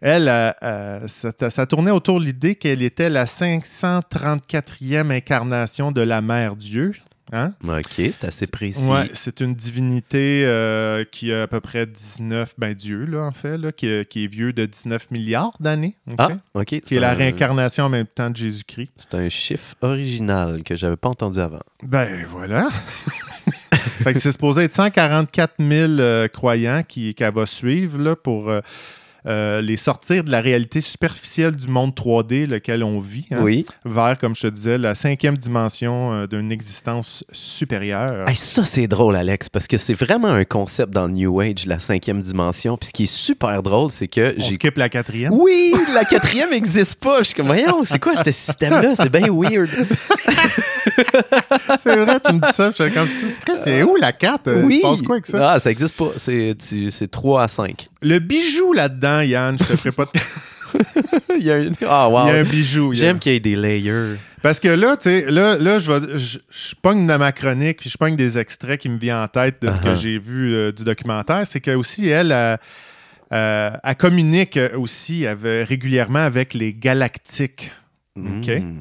[0.00, 6.00] elle, euh, euh, ça, ça tournait autour de l'idée qu'elle était la 534e incarnation de
[6.00, 6.92] la Mère Dieu.
[7.32, 7.54] Hein?
[7.66, 8.86] OK, c'est assez précis.
[8.86, 13.32] Ouais, c'est une divinité euh, qui a à peu près 19, ben Dieu, là, en
[13.32, 15.96] fait, là, qui, qui est vieux de 19 milliards d'années.
[16.18, 16.80] Ah, OK.
[16.80, 18.92] Qui est la un- réincarnation en même temps de Jésus-Christ.
[18.96, 21.58] C'est un chiffre original que j'avais pas entendu avant.
[21.82, 22.68] Ben voilà.
[23.72, 28.48] fait que c'est supposé être 144 000 euh, croyants qui- qu'elle va suivre là, pour
[28.50, 28.60] euh,
[29.26, 33.64] euh, les sortir de la réalité superficielle du monde 3D lequel on vit, hein, Oui.
[33.84, 38.28] vers, comme je te disais, la cinquième dimension euh, d'une existence supérieure.
[38.28, 41.66] Hey, ça, c'est drôle, Alex, parce que c'est vraiment un concept dans le New Age,
[41.66, 42.76] la cinquième dimension.
[42.76, 45.32] Puis ce qui est super drôle, c'est que on skip la quatrième?
[45.32, 47.18] Oui, la quatrième n'existe pas.
[47.18, 48.94] Je suis comme, voyons, c'est quoi ce système-là?
[48.94, 49.68] C'est bien weird.
[51.82, 52.70] C'est vrai, tu me dis ça.
[52.76, 54.48] Je suis comme, tu sais, c'est où la 4?
[54.48, 54.80] Euh, oui.
[54.82, 55.52] Passe quoi avec ça?
[55.52, 56.10] Ah, ça n'existe pas.
[56.16, 57.86] C'est tu- c'est 3 à 5.
[58.02, 60.10] Le bijou là-dedans, Yann, je te ferai pas de...
[61.38, 61.70] il y a un...
[61.86, 62.26] Ah, wow.
[62.26, 62.92] Il y a un bijou.
[62.92, 64.16] J'aime qu'il y ait des layers.
[64.42, 67.78] Parce que là, tu sais, là, là je, vais- je, je pogne dans ma chronique,
[67.80, 69.96] puis je pogne des extraits qui me viennent en tête de ce que Uh-huh.
[69.96, 71.42] j'ai vu euh, du documentaire.
[71.46, 72.56] C'est que aussi, elle, euh,
[73.32, 77.70] euh, elle communique aussi avec- régulièrement avec les galactiques.
[78.16, 78.48] OK?
[78.48, 78.80] Mm.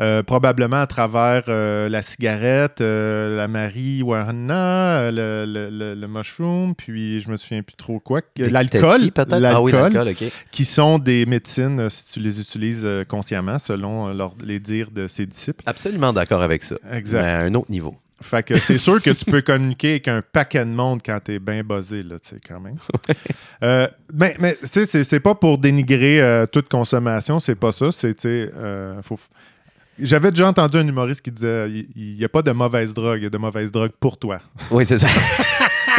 [0.00, 6.74] Euh, probablement à travers euh, la cigarette, euh, la marijuana, le, le, le- le mushroom,
[6.74, 8.20] puis je me souviens plus trop quoi.
[8.36, 9.32] L'alcool, peut-être?
[9.44, 10.24] Ah oui, l'alcool, OK.
[10.50, 15.26] qui sont des médecines si tu les utilises consciemment, selon leur- les dires de ses
[15.26, 15.62] disciples.
[15.66, 16.76] Absolument d'accord avec ça.
[16.92, 17.22] Exact.
[17.22, 17.96] Mais à un autre niveau.
[18.20, 21.38] Fait que c'est sûr que tu peux communiquer avec un paquet de monde quand t'es
[21.38, 22.76] bien buzzé, là, tu sais, quand même.
[23.64, 27.72] Euh, mais mais tu sais, c'est- c'est pas pour dénigrer euh, toute consommation, c'est pas
[27.72, 27.90] ça.
[27.90, 29.18] C'est, tu sais, euh, faut...
[30.00, 33.24] J'avais déjà entendu un humoriste qui disait il n'y a pas de mauvaise drogue, il
[33.24, 34.38] y a de mauvaise drogue pour toi.
[34.70, 35.08] Oui, c'est ça.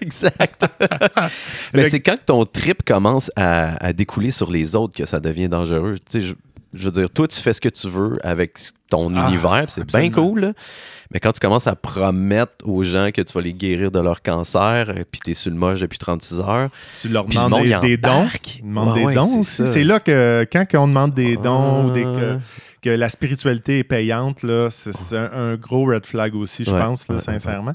[0.00, 0.64] exact.
[1.74, 5.48] Mais c'est quand ton trip commence à, à découler sur les autres que ça devient
[5.48, 5.96] dangereux?
[6.10, 6.34] Tu sais, je,
[6.74, 8.58] je veux dire, toi, tu fais ce que tu veux avec
[8.90, 10.40] ton Ah, univers, c'est bien cool.
[10.40, 10.52] là.
[11.12, 14.22] Mais quand tu commences à promettre aux gens que tu vas les guérir de leur
[14.22, 16.68] cancer, euh, puis tu es sur le moche depuis 36 heures,
[17.00, 18.26] Tu leur le demandes des, dons?
[18.58, 19.50] Ils demandent Ouais, des ouais, dons c'est aussi?
[19.56, 19.66] ça.
[19.66, 22.38] C'est là que quand on demande des dons ou des, que, Ah.
[22.82, 26.70] Que la spiritualité est payante, là, c'est c'est un, un gros red flag aussi, je
[26.70, 27.72] Ouais, pense, là, ouais, sincèrement.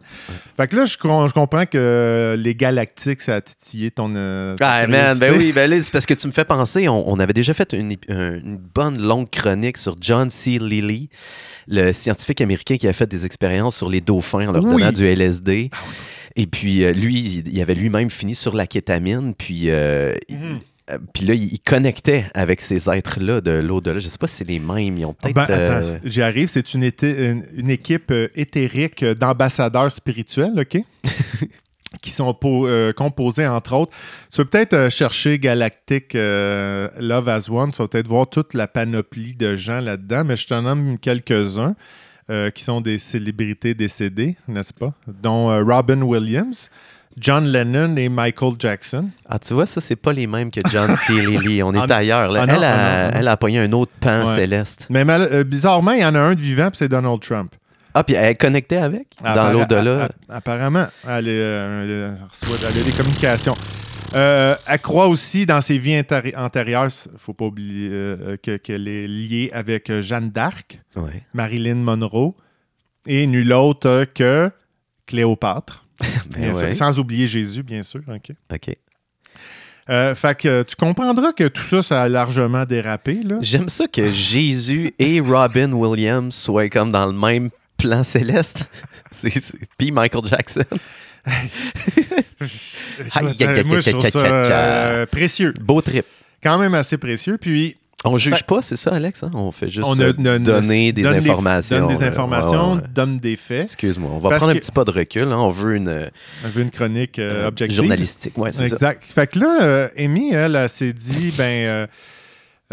[0.58, 4.14] Fait que là, je, com- je comprends que les galactiques, ça a titillé ton.
[4.16, 7.10] euh, Ah, man, ben oui, ben là, c'est parce que tu me fais penser, on,
[7.10, 7.96] on avait déjà fait une,
[8.74, 10.60] bonne longue chronique sur John C.
[10.60, 11.10] Lilly,
[11.68, 14.80] le scientifique américain qui a fait des expériences sur les dauphins en leur Oui.
[14.82, 15.70] donnant du LSD.
[16.38, 19.64] Et puis, euh, lui, il, avait lui-même fini sur la kétamine, puis...
[19.70, 20.14] euh,
[21.14, 24.00] puis là, il il connectait avec ces êtres-là de l'au-delà.
[24.00, 24.98] Je sais pas si c'est les mêmes.
[24.98, 25.36] Ils ont peut-être.
[25.36, 26.48] Ben, euh, j'y arrive.
[26.50, 30.78] C'est une, été- une, une équipe euh, éthérique euh, d'ambassadeurs spirituels, OK?
[32.02, 33.92] qui sont po- euh, composés, entre autres.
[34.32, 37.72] Tu peux peut-être euh, chercher Galactic euh, Love as One.
[37.72, 41.76] Tu vas peut-être voir toute la panoplie de gens là-dedans, mais je t'en nomme quelques-uns
[42.30, 44.94] euh, qui sont des célébrités décédées, n'est-ce pas?
[45.22, 46.70] Dont euh, Robin Williams,
[47.20, 49.10] John Lennon et Michael Jackson.
[49.28, 51.14] Ah, tu vois, ça, c'est pas les mêmes que John C.
[51.26, 51.62] Lilly.
[51.64, 52.32] On est Ah, ailleurs.
[52.32, 52.42] là.
[52.44, 53.20] ah non, elle, a, ah non, ah non.
[53.20, 54.36] elle a pogné un autre pan Ouais.
[54.36, 54.88] céleste.
[54.90, 57.54] Mais mal- euh, bizarrement, il y en a un de vivant, puis c'est Donald Trump.
[57.94, 59.08] Ah, puis elle connectait avec?
[59.24, 60.10] Dans l'au-delà?
[60.30, 63.56] Apparemment, elle, est, euh, elle reçoit- elle a des communications.
[64.16, 67.90] Euh, elle croit aussi dans ses vies antéri- antérieures, il ne faut pas oublier
[68.44, 71.24] que- qu'elle est liée avec Jeanne d'Arc, Ouais.
[71.34, 72.34] Marilyn Monroe
[73.08, 74.50] et nul autre que
[75.06, 75.81] Cléopâtre.
[76.38, 76.76] Ben sûr.
[76.76, 78.02] Sans oublier Jésus, bien sûr.
[78.08, 78.32] OK.
[78.54, 78.76] OK.
[79.90, 83.22] Euh, fait que euh, tu comprendras que tout ça, ça a largement dérapé.
[83.42, 88.70] J'aime ça que Jésus et Robin Williams soient comme dans le même plan céleste.
[89.78, 90.64] Puis Michael Jackson.
[92.40, 95.54] Écoute, moi, je trouve ça euh, précieux.
[95.62, 96.06] Beau trip.
[96.42, 97.38] quand même assez précieux.
[97.38, 99.22] Puis On juge Fait- pas, c'est ça, Alex?
[99.24, 99.30] hein?
[99.36, 101.80] On fait juste On euh, ne- ne- ne- donner des donne informations.
[101.88, 103.66] donne des informations, Ouais, ouais, donne des faits.
[103.66, 105.24] Excuse-moi, on va Parce prendre un petit pas de recul.
[105.32, 105.38] hein?
[105.38, 106.08] On veut une euh,
[106.44, 107.78] On veut une chronique euh, objective.
[107.78, 108.36] journalistique.
[108.38, 108.74] Ouais, c'est ça.
[108.74, 109.04] Exact.
[109.04, 111.88] Fait que là, euh, Amy, elle, elle, s'est dit, ben, euh,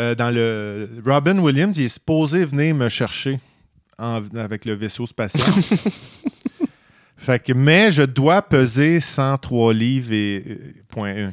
[0.00, 0.88] euh, dans le.
[1.04, 3.38] Robin Williams, il est supposé venir me chercher
[3.98, 5.44] en- avec le vaisseau spatial.
[7.18, 10.56] fait que, mais je dois peser 103 livres et euh,
[10.88, 11.32] point un,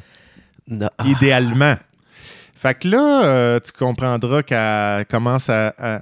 [0.68, 0.88] Non.
[0.98, 1.76] Ah, idéalement.
[2.58, 6.00] Fait que là, euh, tu comprendras qu'elle commence à, à-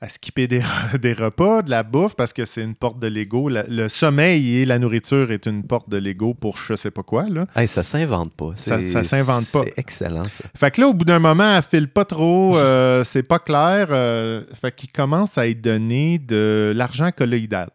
[0.00, 3.06] à skipper des, re- des repas, de la bouffe, parce que c'est une porte de
[3.06, 3.48] Lego.
[3.50, 7.24] Le sommeil et la nourriture est une porte de Lego pour je sais pas quoi.
[7.30, 7.46] Là.
[7.56, 8.50] hey, ça s'invente pas.
[8.56, 9.60] Ça- s'invente pas.
[9.64, 10.44] C'est excellent, ça.
[10.56, 13.88] Fait que là, au bout d'un moment, elle file pas trop, euh, c'est pas clair.
[13.90, 17.70] euh, fait qu'il commence à y donner de l'argent colloïdal,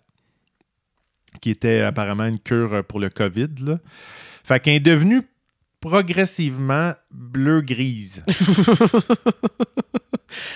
[1.42, 3.48] qui était apparemment une cure pour le COVID.
[3.66, 3.76] Là.
[4.44, 5.22] Fait qu'elle est devenue
[5.82, 8.24] progressivement bleu-grise.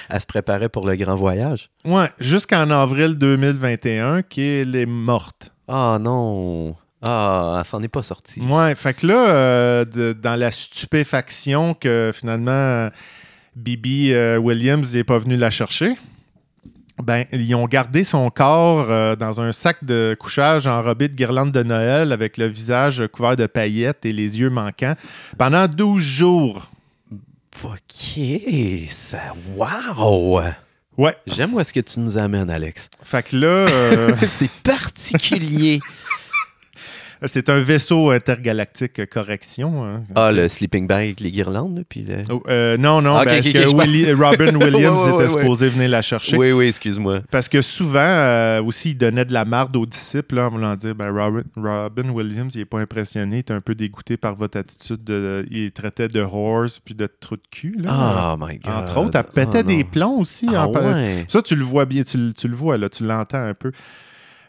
[0.09, 1.69] Elle se préparait pour le grand voyage?
[1.85, 5.51] Ouais, jusqu'en avril 2021, qu'elle est morte.
[5.67, 6.75] Ah non.
[7.05, 8.39] Ah, elle s'en est pas sortie.
[8.41, 12.89] Ouais, fait que là, euh, de- dans la stupéfaction que finalement euh,
[13.55, 15.95] Bibi euh, Williams n'est pas venu la chercher,
[17.01, 21.51] ben, ils ont gardé son corps euh, dans un sac de couchage enrobé de guirlandes
[21.51, 24.95] de Noël avec le visage couvert de paillettes et les yeux manquants
[25.37, 26.69] pendant 12 jours.
[27.63, 28.19] OK,
[28.89, 29.19] ça...
[29.55, 30.41] Wow!
[30.95, 32.89] Ouais, J'aime où est-ce que tu nous amènes, Alex.
[33.03, 35.79] fait que là, euh, c'est particulier.
[37.25, 39.83] C'est un vaisseau intergalactique euh, correction.
[39.85, 40.03] hein.
[40.15, 42.15] ah, le sleeping bag avec les guirlandes, là, puis le...
[42.31, 45.41] Oh, euh, non, non, ben, ok, que Willi- Robin Williams Ouais, ouais, ouais, était ouais.
[45.41, 46.37] supposé venir la chercher?
[46.37, 47.21] Oui, oui, excuse-moi.
[47.31, 50.75] Parce que souvent, euh, aussi, il donnait de la marde aux disciples là, en voulant
[50.75, 54.35] dire ben, Robin, Robin Williams, il n'est pas impressionné, il est un peu dégoûté par
[54.35, 55.03] votre attitude.
[55.03, 57.75] De, il traitait de horse puis de trou de cul.
[57.79, 58.33] Là.
[58.33, 58.73] Oh my God.
[58.73, 60.47] Entre autres, elle pétait Oh, des plombs aussi.
[60.53, 60.73] Ah, en.
[61.27, 63.71] Ça, tu le vois bien, tu, tu le vois, là, tu l'entends un peu.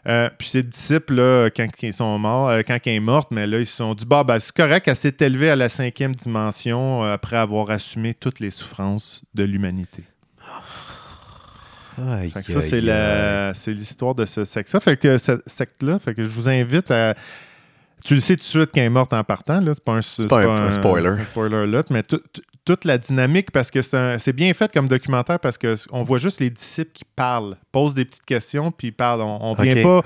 [0.07, 3.47] Euh, puis ses disciples, là, quand ils sont morts, euh, quand elle est morte, mais
[3.47, 6.13] là, ils se sont dit bah, ben, c'est correct, elle s'est élevée à la cinquième
[6.13, 10.03] dimension euh, après avoir assumé toutes les souffrances de l'humanité.
[11.97, 12.81] Aïe, Fait que ça, aïe, c'est aïe.
[12.81, 14.79] la- c'est l'histoire de ce secte-là.
[14.81, 17.15] Fait que ce secte-là, fait que je vous invite à.
[18.05, 19.73] Tu le sais tout de suite qu'elle est morte en partant, là.
[19.73, 21.07] C'est pas un, c'est pas un- un spoiler.
[21.09, 24.87] un spoiler alert, mais tout- tout- toute la dynamique, parce que c'est bien fait comme
[24.87, 28.91] documentaire, parce qu'on voit juste les disciples qui parlent, posent des petites questions, puis ils
[28.91, 29.21] parlent.
[29.21, 30.01] On, on vient pas.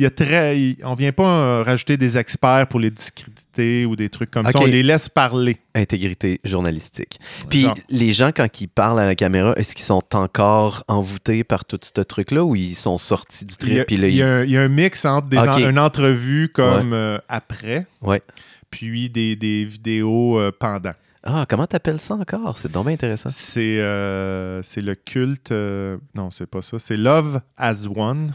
[0.00, 3.84] Il y a très, il- on vient pas euh, rajouter des experts pour les discréditer
[3.84, 4.52] ou des trucs comme ça.
[4.58, 5.58] On les laisse parler.
[5.74, 7.20] Intégrité journalistique.
[7.50, 7.74] Puis Genre.
[7.90, 11.78] les gens, quand ils parlent à la caméra, est-ce qu'ils sont encore envoûtés par tout
[11.82, 13.98] ce truc-là ou ils sont sortis du Il y a, trip?
[14.00, 15.48] Il y a un, il y a un mix entre des Ok.
[15.48, 18.22] en- une entrevue comme euh, après, Ouais.
[18.70, 20.92] puis des, des vidéos euh, pendant.
[21.22, 22.56] Ah, comment t'appelles ça encore?
[22.56, 23.28] C'est bien intéressant.
[23.30, 25.52] C'est euh, c'est le culte.
[25.52, 26.78] euh, non, c'est pas ça.
[26.78, 28.32] C'est Love as One,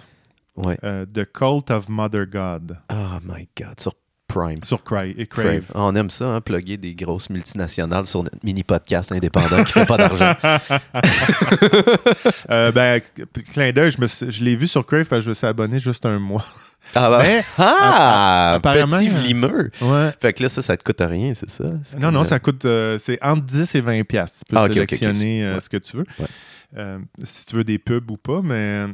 [0.57, 0.77] Ouais.
[0.83, 3.93] euh, The Cult of Mother God, Oh my God, sur
[4.27, 4.63] Prime.
[4.63, 5.45] sur Cry et Crave.
[5.45, 5.63] Crave.
[5.75, 9.85] Ah, On aime ça, hein, plugger des grosses multinationales sur notre mini-podcast indépendant qui fait
[9.85, 10.33] pas d'argent.
[12.49, 13.01] Euh, ben,
[13.51, 16.19] clin d'œil, je, l'ai vu sur Crave parce que je me suis abonné juste un
[16.19, 16.45] mois.
[16.93, 19.71] Ah, bah- Mais, ah apparemment, petit euh, vlimeux.
[19.81, 20.11] ouais.
[20.19, 21.63] Fait que là, ça, ça te coûte rien, c'est ça?
[21.99, 22.65] Non, non, ça coûte.
[22.65, 24.41] euh, c'est entre 10 et 20 piastres.
[24.47, 25.61] Tu peux Ah, sélectionner euh, ouais.
[25.61, 26.05] ce que tu veux.
[26.19, 26.97] Ouais.
[27.23, 28.85] Si tu veux des pubs ou pas, mais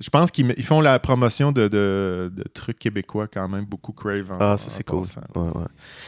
[0.00, 3.92] je pense qu'ils ils font la promotion de, de- de trucs québécois quand même, beaucoup
[3.92, 4.32] Crave.
[4.32, 5.04] en- Ah, ça, c'est cool.
[5.36, 5.64] Ouais, ouais.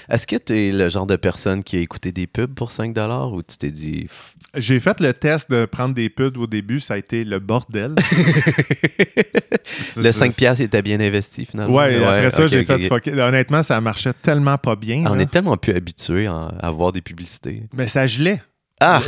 [0.08, 2.96] Est-ce que tu es le genre de personne qui a écouté des pubs pour 5
[3.32, 4.08] ou tu t'es dit.
[4.56, 7.94] J'ai fait le test de prendre des pubs au début, ça a été le bordel.
[9.96, 11.74] le 5 piastres était bien investi finalement?
[11.74, 13.06] Ouais, après ça, j'ai fait fuck.
[13.08, 15.04] Honnêtement, ça marchait tellement pas bien.
[15.06, 17.64] Ah, On est tellement plus habitué à avoir des publicités.
[17.74, 18.42] Mais ça gelait.
[18.84, 19.00] Ah,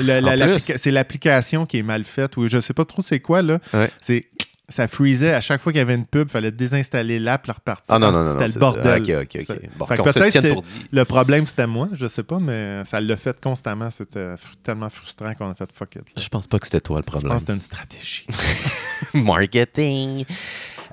[0.77, 3.59] c'est l'application qui est mal faite ou je sais pas trop c'est quoi là.
[3.73, 3.91] Ouais.
[4.01, 4.27] C'est
[4.69, 7.95] ça freezait à chaque fois qu'il y avait une pub, fallait désinstaller l'app, la repartir.
[7.95, 8.33] Ah non, non, non.
[8.33, 9.07] C'était le bordel.
[9.07, 9.13] ça.
[9.21, 9.47] Ok, ok, ok.
[9.47, 10.77] Ça- Bon, Fait que qu'on se peut-être tienne c'est- pour dit.
[10.93, 13.91] Le problème, c'était moi, je sais pas, mais ça l'a fait constamment.
[13.91, 16.03] C'était fr- tellement frustrant qu'on a fait fuck it.
[16.17, 16.23] là.
[16.23, 17.33] Je pense pas que c'était toi le Je problème.
[17.33, 18.27] pense que c'était une stratégie.
[19.15, 20.25] Marketing.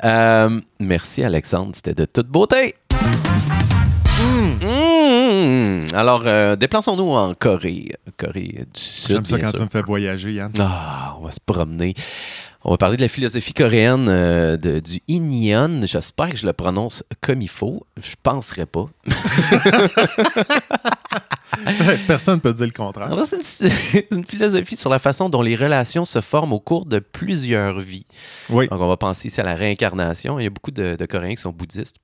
[0.03, 2.75] Euh, merci Alexandre, c'était de toute beauté.
[4.61, 5.85] Mm.
[5.93, 7.93] Alors, euh, déplaçons-nous en Corée.
[8.17, 9.07] Corée du Sud.
[9.15, 9.59] J'aime ça bien quand sûr.
[9.59, 10.51] tu me fais voyager, Yann.
[10.59, 11.93] Ah, on va se promener.
[12.63, 15.81] On va parler de la philosophie coréenne euh, de- du Incheon.
[15.83, 17.85] J'espère que je le prononce comme il faut.
[17.97, 18.85] Je penserais pas.
[22.07, 23.09] Personne ne peut dire le contraire.
[23.25, 26.99] C'est une, une philosophie sur la façon dont les relations se forment au cours de
[26.99, 28.05] plusieurs vies.
[28.49, 28.67] Oui.
[28.67, 30.39] Donc, on va penser ici à la réincarnation.
[30.39, 31.95] Il y a beaucoup de, de Coréens qui sont bouddhistes.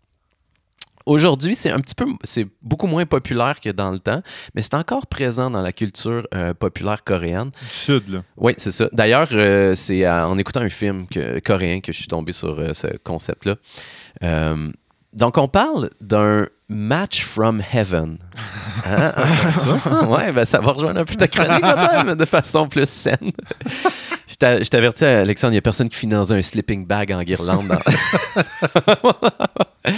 [1.07, 4.21] Aujourd'hui, c'est un petit peu, c'est beaucoup moins populaire que dans le temps,
[4.53, 7.51] mais c'est encore présent dans la culture euh, populaire coréenne.
[7.51, 8.23] Du sud, là.
[8.35, 8.89] Oui, c'est ça.
[8.91, 12.73] D'ailleurs, euh, c'est en écoutant un film que- coréen que je suis tombé sur euh,
[12.73, 13.55] ce concept-là.
[15.13, 18.17] Donc, on parle d'un match from heaven.
[18.85, 19.11] Hein?
[19.51, 20.07] ça, ça?
[20.07, 21.63] Ouais, ben, ça va rejoindre un peu ta chronique,
[22.05, 23.31] mais de façon plus saine.
[24.29, 27.11] Je t'a- je t'avertis, Alexandre, il n'y a personne qui finit dans un sleeping bag
[27.11, 27.67] en guirlande.
[27.67, 27.79] dans-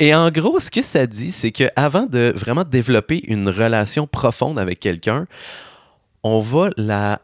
[0.00, 4.58] Et en gros, ce que ça dit, c'est qu'avant de vraiment développer une relation profonde
[4.58, 5.26] avec quelqu'un,
[6.22, 7.20] on va la,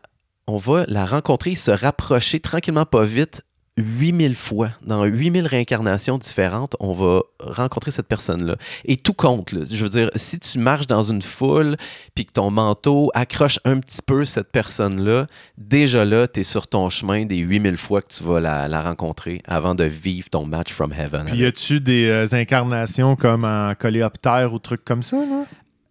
[0.46, 3.42] on va rencontrer, se rapprocher tranquillement, pas vite,
[3.76, 4.70] 8000 fois.
[4.84, 8.56] Dans 8000 réincarnations différentes, on va rencontrer cette personne-là.
[8.84, 9.52] Et tout compte.
[9.52, 9.60] là.
[9.70, 11.76] Je veux dire, si tu marches dans une foule
[12.14, 15.26] puis que ton manteau accroche un petit peu cette personne-là,
[15.58, 18.82] déjà là, tu es sur ton chemin des 8000 fois que tu vas la, la
[18.82, 21.26] rencontrer avant de vivre ton match from heaven.
[21.26, 25.44] Puis y a-tu des euh, incarnations comme en coléoptère ou trucs comme ça, là?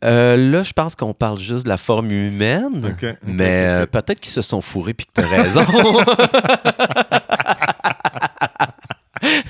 [0.03, 2.95] Euh, là, je pense qu'on parle juste de la forme humaine.
[3.25, 5.61] Mais euh, peut-être qu'ils se sont fourrés puis que tu as raison.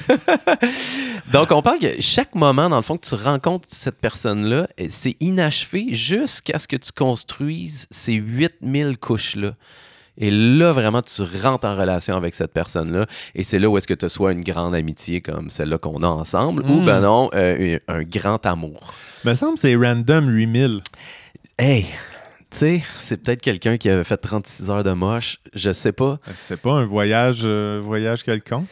[1.34, 4.90] Donc, on parle que chaque moment, dans le fond, que tu rencontres cette personne-là, eh,
[4.90, 9.54] c'est inachevé jusqu'à ce que tu construises ces 8000 couches-là.
[10.18, 13.06] Et là, vraiment, tu rentres en relation avec cette personne-là.
[13.34, 16.04] Et c'est là où est-ce que tu as soit une grande amitié comme celle-là qu'on
[16.04, 16.86] a ensemble, ou Mm.
[16.86, 18.94] ben non, euh, un un grand amour.
[19.26, 20.82] Me semble que c'est random 8000.
[21.58, 21.86] Hey,
[22.50, 26.18] tu sais, c'est peut-être quelqu'un qui avait fait 36 heures de moche, je sais pas.
[26.48, 28.68] C'est pas un voyage, euh, voyage quelconque?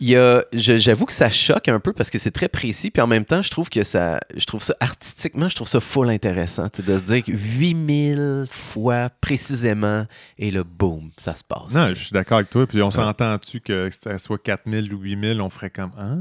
[0.00, 2.90] Il y a, je- j'avoue que ça choque un peu parce que c'est très précis,
[2.90, 5.80] puis en même temps, je trouve que ça, je trouve ça artistiquement, je trouve ça
[5.80, 10.06] full intéressant, de se dire que 8000 fois précisément,
[10.38, 11.72] et là, boum, ça se passe.
[11.74, 12.64] Non, je suis d'accord avec toi.
[12.66, 16.14] Puis on s'entend-tu que c'était soit 4000 ou 8000, on ferait comme Ah.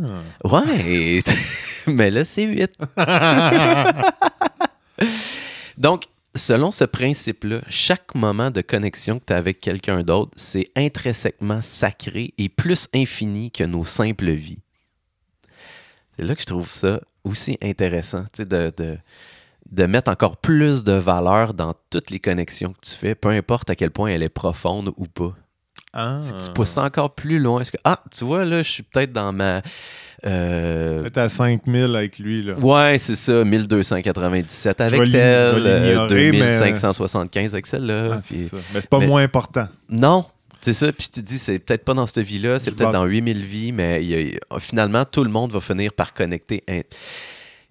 [0.44, 1.22] Ouais,
[1.88, 2.72] mais là, c'est 8.
[5.78, 6.06] Donc,
[6.38, 11.62] selon ce principe-là, chaque moment de connexion que tu as avec quelqu'un d'autre, c'est intrinsèquement
[11.62, 14.62] sacré et plus infini que nos simples vies.
[16.16, 18.98] C'est là que je trouve ça aussi intéressant, tu sais, de, de,
[19.72, 23.70] de mettre encore plus de valeur dans toutes les connexions que tu fais, peu importe
[23.70, 25.36] à quel point elle est profonde ou pas.
[26.00, 26.20] Ah.
[26.22, 28.84] Si tu pousses ça encore plus loin, est-ce que, ah, tu vois, là, je suis
[28.84, 29.62] peut-être dans ma...
[30.26, 32.54] euh, Peut-être à 5000 avec lui, là.
[32.60, 38.10] Ouais, c'est ça, 1297 Je avec tel, je vais euh, l'ignorer, mais- 2575 avec celle-là.
[38.14, 38.58] Ah, c'est puis- ça.
[38.74, 39.68] Mais c'est pas mais- moins important.
[39.90, 40.26] Non,
[40.62, 40.92] c'est ça.
[40.92, 43.44] Puis tu te dis, c'est peut-être pas dans cette vie-là, c'est Je peut-être dans 8000
[43.44, 46.14] vies, mais il y a- il y a- finalement, tout le monde va finir par
[46.14, 46.64] connecter.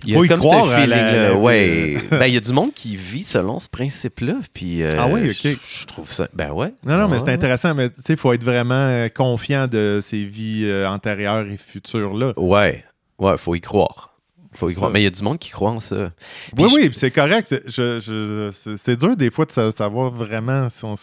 [0.07, 1.29] Il y a Faut y comme croire ce à la- feeling-là.
[1.31, 1.97] la- ouais.
[2.11, 4.35] ben, il y a du monde qui vit selon ce principe-là.
[4.55, 5.35] Puis, euh, Ah oui, ok.
[5.43, 5.49] Je,
[5.81, 6.29] je trouve ça.
[6.33, 6.73] Ben ouais.
[6.85, 7.21] Non, non, mais Ouais.
[7.25, 7.75] c'est intéressant.
[7.75, 11.57] Mais tu sais, il faut être vraiment euh, confiant de ses vies euh, antérieures et
[11.57, 12.33] futures-là.
[12.37, 12.85] Ouais.
[13.19, 14.13] Ouais, faut y croire.
[14.57, 14.91] Faut y croire.
[14.91, 14.93] ça.
[14.93, 16.11] Mais il y a du monde qui croit en ça.
[16.55, 17.47] Puis Oui, je- oui, c'est correct.
[17.49, 20.95] C'est- je- je- c'est- c'est dur des fois de sa- savoir vraiment si on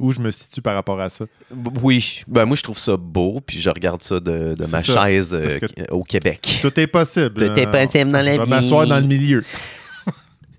[0.00, 1.24] où je me situe par rapport à ça.
[1.82, 5.32] Oui, ben moi je trouve ça beau, puis je regarde ça de, ma ça, chaise
[5.34, 5.48] euh,
[5.90, 6.58] au Québec.
[6.60, 7.34] Tout est possible.
[7.34, 9.42] Tout est Euh, possible dans la Je vais m'asseoir dans le milieu.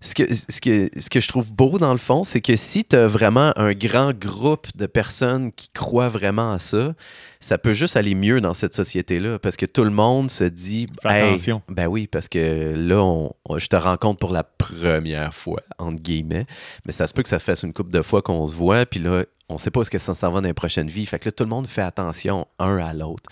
[0.01, 2.85] Ce que, ce, que, ce que je trouve beau dans le fond, c'est que si
[2.85, 6.93] tu as vraiment un grand groupe de personnes qui croient vraiment à ça,
[7.41, 10.87] ça peut juste aller mieux dans cette société-là parce que tout le monde se dit
[11.01, 11.61] Fais Hey, attention.
[11.67, 16.01] Ben oui, parce que là, on- on- je te rencontre pour la première fois, entre
[16.01, 16.45] guillemets.
[16.85, 19.01] Mais ça se peut que ça fasse une couple de fois qu'on se voit, puis
[19.01, 21.05] là, on sait pas ce que ça s'en va dans les prochaines vies.
[21.07, 23.29] Fait que là, tout le monde fait attention un à l'autre.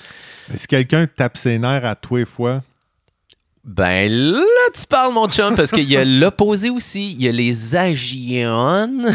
[0.56, 2.62] Si quelqu'un tape ses nerfs à tous les fois,
[3.68, 4.42] Ben là,
[4.74, 7.12] tu parles, mon chum, parce qu'il y a l'opposé aussi.
[7.12, 9.14] Il y a les agiones.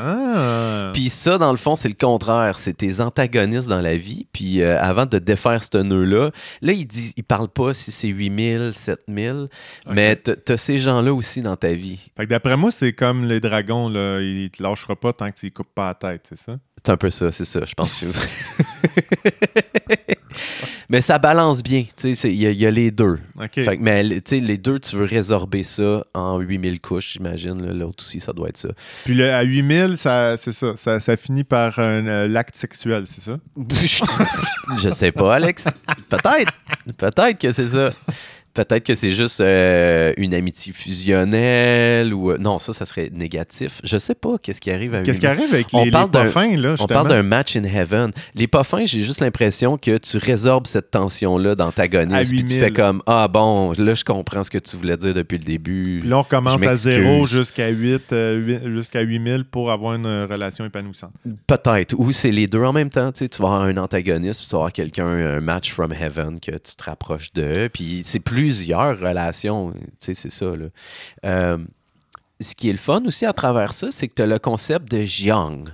[0.00, 2.58] ah, Puis ça, dans le fond, c'est le contraire.
[2.58, 4.26] C'est tes antagonistes dans la vie.
[4.32, 6.30] Puis euh, avant de défaire ce nœud-là,
[6.62, 9.48] là, il dit, il parle pas si c'est 8000, 7000,
[9.90, 12.10] mais t- t'as ces gens-là aussi dans ta vie.
[12.16, 14.20] Fait que d'après moi, c'est comme les dragons, là.
[14.20, 16.56] Il te lâchera pas tant que tu coupes pas la tête, c'est ça?
[16.76, 17.60] C'est un peu ça, c'est ça.
[17.64, 18.06] Je pense que.
[20.88, 21.82] mais ça balance bien.
[21.82, 23.18] Tu sais, c'est- il y, a- il y a les deux.
[23.64, 27.72] Fait que, mais les deux, tu veux résorber ça en 8000 couches, j'imagine.
[27.78, 28.68] L'autre aussi, ça doit être ça.
[29.04, 31.00] Puis le, à 8000, ça, c'est ça, ça.
[31.00, 33.38] ça finit par un euh, l'acte sexuel, c'est ça?
[34.76, 35.64] Je sais pas, Alex.
[36.08, 36.52] Peut-être.
[36.96, 37.90] Peut-être que c'est ça.
[38.56, 42.30] Peut-être que c'est juste euh, une amitié fusionnelle ou.
[42.32, 43.80] euh, non, ça, ça serait négatif.
[43.84, 45.40] Je sais pas qu'est-ce qui arrive à Qu'est-ce qui 8000.
[45.42, 48.12] arrive avec On les, parle les fins, là, On parle d'un match in heaven.
[48.34, 52.30] Les pas fins, j'ai juste l'impression que tu résorbes cette tension-là d'antagonisme.
[52.34, 52.58] Puis tu 8000.
[52.60, 55.98] fais comme Ah bon, là, je comprends ce que tu voulais dire depuis le début.
[56.00, 56.76] Puis là, on recommence Je à.
[56.76, 61.12] 0 jusqu'à 8, euh, huit- jusqu'à 8000 pour avoir une relation épanouissante.
[61.46, 61.94] Peut-être.
[61.98, 63.12] Ou c'est les deux en même temps.
[63.12, 65.92] Tu, sais, tu vas avoir un antagoniste, puis tu vas avoir quelqu'un, un match from
[65.92, 67.68] heaven que tu te rapproches de.
[67.72, 69.72] Puis c'est plus plusieurs relations.
[69.72, 70.52] Tu sais, c'est ça.
[71.24, 71.58] Euh,
[72.38, 74.88] ce qui est le fun aussi à travers ça, c'est que tu as le concept
[74.90, 75.64] de Jiang.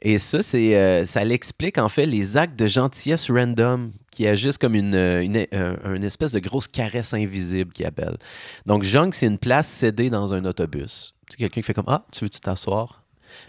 [0.00, 4.56] Et ça, c'est, euh, ça l'explique en fait les actes de gentillesse random qui agissent
[4.58, 8.16] comme une, euh, une espèce de grosse caresse invisible qui appelle.
[8.64, 11.14] Donc, Jiang, c'est une place cédée dans un autobus.
[11.28, 13.03] C'est quelqu'un qui fait comme Ah, tu veux-tu t'asseoir?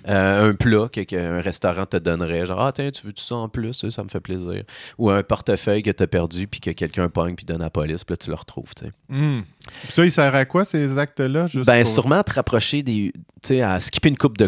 [0.08, 3.50] Euh, un plat que- qu'un restaurant te donnerait, genre Ah, tiens, tu veux-tu ça en
[3.50, 3.88] plus?
[3.90, 4.64] Ça, me fait plaisir.
[4.98, 7.70] Ou un portefeuille que tu as perdu puis que quelqu'un pogne puis donne à la
[7.70, 8.72] police, puis là, tu le retrouves.
[9.10, 9.42] Hmm.
[9.90, 11.48] Ça, il sert à quoi, ces actes-là?
[11.66, 13.12] Ben, pour- sûrement à te rapprocher des.
[13.42, 14.48] Tu sais, à skipper une coupe de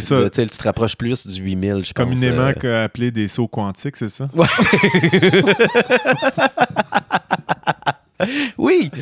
[0.00, 0.20] ça.
[0.20, 2.04] Là, tu te rapproches plus du 8000, je pense.
[2.04, 2.84] Communément euh.
[2.84, 4.28] appelé des sauts quantiques, c'est ça?
[8.58, 8.90] Oui!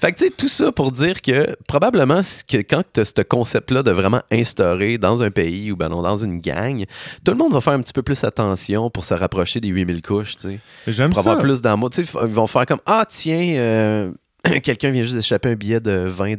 [0.00, 3.22] fait que, tu sais, tout ça pour dire que probablement que quand tu as ce
[3.22, 6.84] concept-là de vraiment instaurer dans un pays ou ben non, dans une gang,
[7.24, 10.02] tout le monde va faire un petit peu plus attention pour se rapprocher des 8000
[10.02, 10.60] couches, tu sais.
[10.86, 11.30] J'aime Pour ça.
[11.30, 11.90] avoir plus d'amour.
[11.90, 14.12] Tu sais, ils vont faire comme Ah, tiens, euh,
[14.62, 16.36] quelqu'un vient juste d'échapper un billet de 20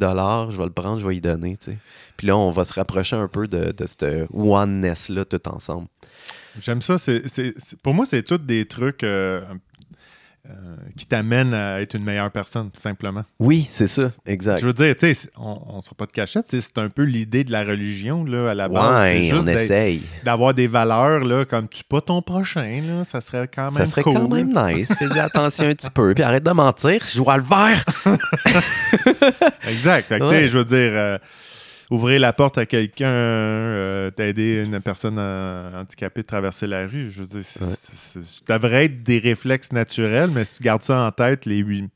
[0.51, 1.77] je vais le prendre, je vais y donner, tu sais.
[2.17, 5.87] Puis là, on va se rapprocher un peu de, de cette oneness-là tout ensemble.
[6.61, 6.97] J'aime ça.
[6.97, 9.41] C'est, c'est- c'est- pour moi, c'est tous des trucs euh,
[10.49, 10.51] euh,
[10.97, 13.23] qui t'amènent à être une meilleure personne, tout simplement.
[13.39, 14.61] Oui, c'est ça, exact.
[14.61, 17.43] Je veux dire, tu sais, on ne sera pas de cachette, c'est un peu l'idée
[17.43, 19.03] de la religion, là, à la base.
[19.11, 20.01] c'est Ouais, juste on essaye.
[20.23, 23.85] d'avoir des valeurs, là, comme tu pas ton prochain, là, ça serait quand même Ça
[23.85, 24.13] serait cool.
[24.15, 24.91] quand même nice.
[24.97, 26.13] Fais attention un petit peu.
[26.15, 27.03] Puis arrête de mentir.
[27.05, 27.83] Je joue à le vert.
[29.67, 30.07] Exact.
[30.07, 31.17] Fait que, tu sais, je veux dire, euh,
[31.89, 37.09] ouvrir la porte à quelqu'un, euh, d'aider une personne euh, handicapée de traverser la rue.
[37.09, 41.11] Je veux dire, ça devrait être des réflexes naturels, mais si tu gardes ça en
[41.11, 41.89] tête, les huit.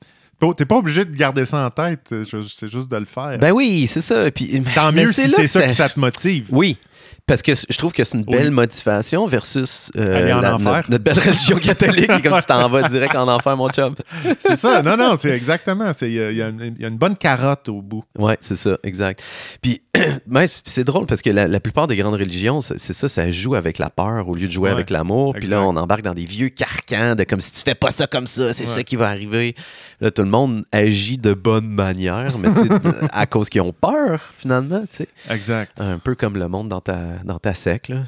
[0.51, 3.37] T'es pas obligé de garder ça en tête, je- c'est juste de le faire.
[3.39, 4.29] Ben oui, c'est ça.
[4.31, 6.47] Puis, Tant mieux si c'est que ça que ça te motive.
[6.49, 6.77] Oui.
[7.25, 8.53] Parce que je trouve que c'est une belle Oui.
[8.53, 10.73] motivation versus euh, Aller en la- enfer.
[10.73, 13.95] notre, notre belle religion catholique qui comme tu t'en vas direct en enfer, mon chum.
[14.39, 14.81] C'est ça.
[14.83, 15.91] Non, non, c'est exactement.
[16.01, 18.03] Il y, a- y une- il y a une bonne carotte au bout.
[18.19, 19.23] Ouais, c'est ça, exact.
[19.61, 19.81] Puis,
[20.27, 23.55] mais c'est drôle parce que la, la plupart des grandes religions, c'est ça, ça joue
[23.55, 25.33] avec la peur au lieu de jouer Ouais, avec l'amour.
[25.39, 28.05] Puis là, on embarque dans des vieux carcans de comme si tu fais pas ça
[28.05, 28.69] comme ça, c'est Ouais.
[28.69, 29.55] ça qui va arriver.
[30.03, 32.49] Là, tout le monde agit de bonne manière, mais
[33.13, 35.07] à cause qu'ils ont peur, finalement, tu sais.
[35.29, 35.79] Exact.
[35.79, 38.03] Un peu comme le monde dans ta, dans ta sec, là.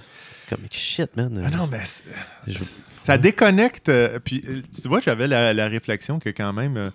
[0.50, 1.42] Comme shit, man.
[1.44, 1.80] Ah non, mais
[2.48, 2.60] Je-
[3.02, 3.88] ça déconnecte.
[3.90, 6.90] euh, puis, euh, tu vois, j'avais la, la réflexion que quand même, euh,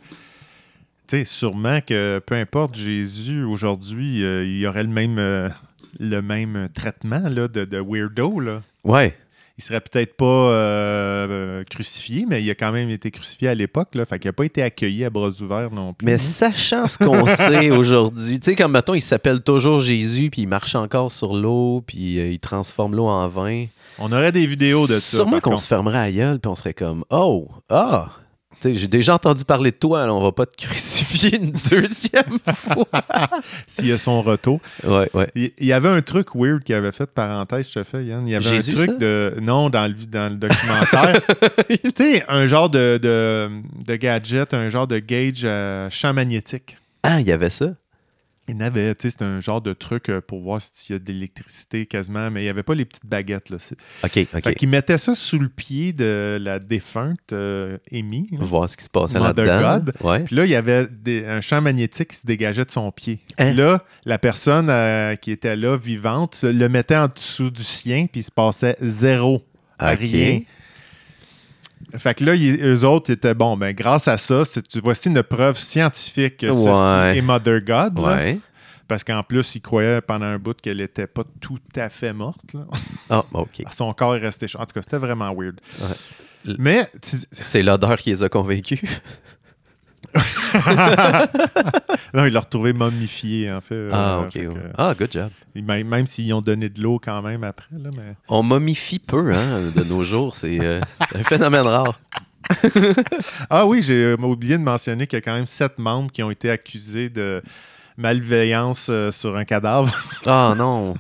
[1.09, 5.51] tu sais, sûrement que peu importe Jésus aujourd'hui, euh, il y aurait le même,
[5.99, 8.39] le même traitement là, de, de weirdo.
[8.39, 8.61] Là.
[8.85, 9.17] Ouais.
[9.61, 13.95] Il serait peut-être pas euh, crucifié, mais il a quand même été crucifié à l'époque.
[13.95, 16.07] Là, fait qu'il n'a pas été accueilli à bras ouverts non plus.
[16.07, 20.43] Mais sachant ce qu'on sait aujourd'hui, tu sais, comme mettons, il s'appelle toujours Jésus, puis
[20.43, 23.67] il marche encore sur l'eau, puis euh, il transforme l'eau en vin.
[23.99, 25.19] On aurait des vidéos de ça.
[25.19, 28.09] Sûrement qu'on se fermerait à gueule, puis on serait comme Oh, ah,
[28.65, 32.87] j'ai déjà entendu parler de toi, là, on va pas te crucifier une deuxième fois.
[33.67, 34.61] S'il y a son retour.
[34.85, 35.29] ouais, ouais.
[35.35, 38.27] Il il y avait un truc weird qu'il avait fait, parenthèse, je te fais, Yann.
[38.27, 38.97] Il y avait Jésus, un truc ça?
[38.97, 39.35] de.
[39.41, 41.21] Non, dans le, dans le documentaire.
[41.69, 43.49] tu sais, un genre de, de,
[43.87, 46.77] de gadget, un genre de gauge à champ magnétique.
[47.03, 47.67] Ah, il y avait ça?
[48.51, 50.95] Il y en avait, tu sais, c'est un genre de truc euh, pour voir s'il
[50.95, 53.49] y a de l'électricité quasiment, mais il n'y avait pas les petites baguettes.
[53.51, 53.57] Là.
[54.05, 54.43] OK, OK.
[54.43, 58.27] Fait mettait ça sous le pied de la défunte euh, Amy.
[58.33, 58.39] là.
[58.41, 59.85] Voir ce qui se passait là-dedans.
[60.03, 60.21] Ouais.
[60.21, 63.21] Puis là, il y avait des- un champ magnétique qui se dégageait de son pied.
[63.39, 63.47] Hein?
[63.51, 68.07] Puis là, la personne euh, qui était là, vivante, le mettait en dessous du sien,
[68.11, 69.45] puis il se passait zéro.
[69.79, 70.41] Rien.
[71.97, 74.43] Fait que là, ils- eux autres étaient bon, ben grâce à ça,
[74.83, 77.19] voici une preuve scientifique que ceci Ouais.
[77.19, 77.99] est Mother God.
[77.99, 78.17] là.
[78.17, 78.39] Ouais.
[78.89, 82.53] parce qu'en plus, ils croyaient pendant un bout qu'elle était pas tout à fait morte.
[82.55, 82.67] là.
[83.09, 83.63] Ah, OK.
[83.77, 84.59] Son corps est resté chaud.
[84.59, 85.61] En tout cas, c'était vraiment weird.
[85.81, 86.55] Ouais.
[86.59, 88.81] Mais tu- C'est l'odeur qui les a convaincus.
[92.15, 93.89] non, ils l'ont retrouvé momifié, en fait.
[93.93, 94.33] Ah, Euh, OK.
[94.33, 94.73] fait que- ouais.
[94.77, 95.31] Ah, good job.
[95.55, 97.67] Même, même s'ils ont donné de l'eau quand même après.
[97.73, 98.15] Là, mais...
[98.29, 100.35] On momifie peu, hein, de nos jours.
[100.35, 100.81] C'est euh,
[101.15, 101.99] un phénomène rare.
[103.51, 106.23] Ah oui, j'ai euh, oublié de mentionner qu'il y a quand même sept membres qui
[106.23, 107.43] ont été accusés de
[107.97, 109.93] malveillance euh, sur un cadavre.
[110.27, 110.95] Ah, non.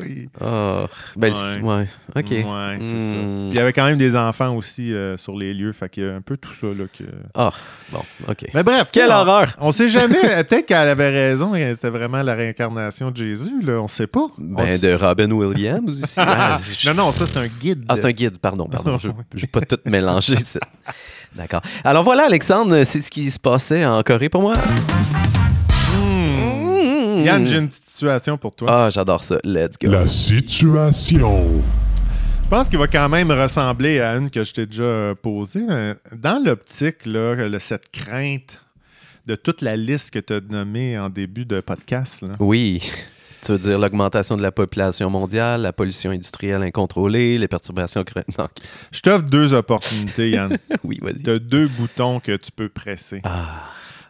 [0.00, 0.30] oui.
[0.40, 1.60] Ah, ben, Ouais.
[1.60, 1.88] ouais.
[2.16, 2.30] OK.
[2.30, 3.16] Ouais, c'est ça.
[3.18, 3.48] Hmm.
[3.50, 5.72] Puis il y avait quand même des enfants aussi euh, sur les lieux.
[5.72, 6.68] Fait qu'il y a un peu tout ça.
[6.68, 7.04] Là, que...
[7.34, 7.52] Ah,
[7.92, 8.46] bon, OK.
[8.54, 8.88] Mais bref.
[8.92, 9.54] Quelle on- horreur!
[9.60, 10.14] On sait jamais.
[10.48, 11.52] Peut-être qu'elle avait raison.
[11.54, 13.60] C'était vraiment la réincarnation de Jésus.
[13.62, 14.28] Là, on sait pas.
[14.38, 16.14] Ben, de Robin Williams aussi.
[16.18, 16.56] Ah,
[16.86, 17.84] non, non, ça, c'est un guide.
[17.88, 18.98] Ah, c'est un guide, pardon, pardon.
[18.98, 20.36] Je ne vais pas tout mélanger.
[20.36, 20.60] ça.
[21.34, 21.60] D'accord.
[21.84, 24.54] Alors voilà, Alexandre, c'est ce qui se passait en Corée pour moi.
[27.26, 28.68] Yann, j'ai une petite situation pour toi.
[28.86, 29.38] Ah, j'adore ça.
[29.44, 29.90] Let's go.
[29.90, 31.62] La situation.
[32.44, 35.66] Je pense qu'il va quand même ressembler à une que je t'ai déjà posée.
[35.68, 36.98] Euh, Dans l'optique,
[37.58, 38.60] cette crainte
[39.26, 42.34] de toute la liste que tu as nommée en début de podcast, là.
[42.38, 42.88] Oui.
[43.44, 48.04] Tu veux dire l'augmentation de la population mondiale, la pollution industrielle incontrôlée, les perturbations...
[48.38, 48.48] Non.
[48.92, 50.56] je t'offre deux opportunités, Yann.
[50.84, 51.22] Oui, vas-y.
[51.22, 53.20] tu as deux boutons que tu peux presser.
[53.24, 53.64] Ah.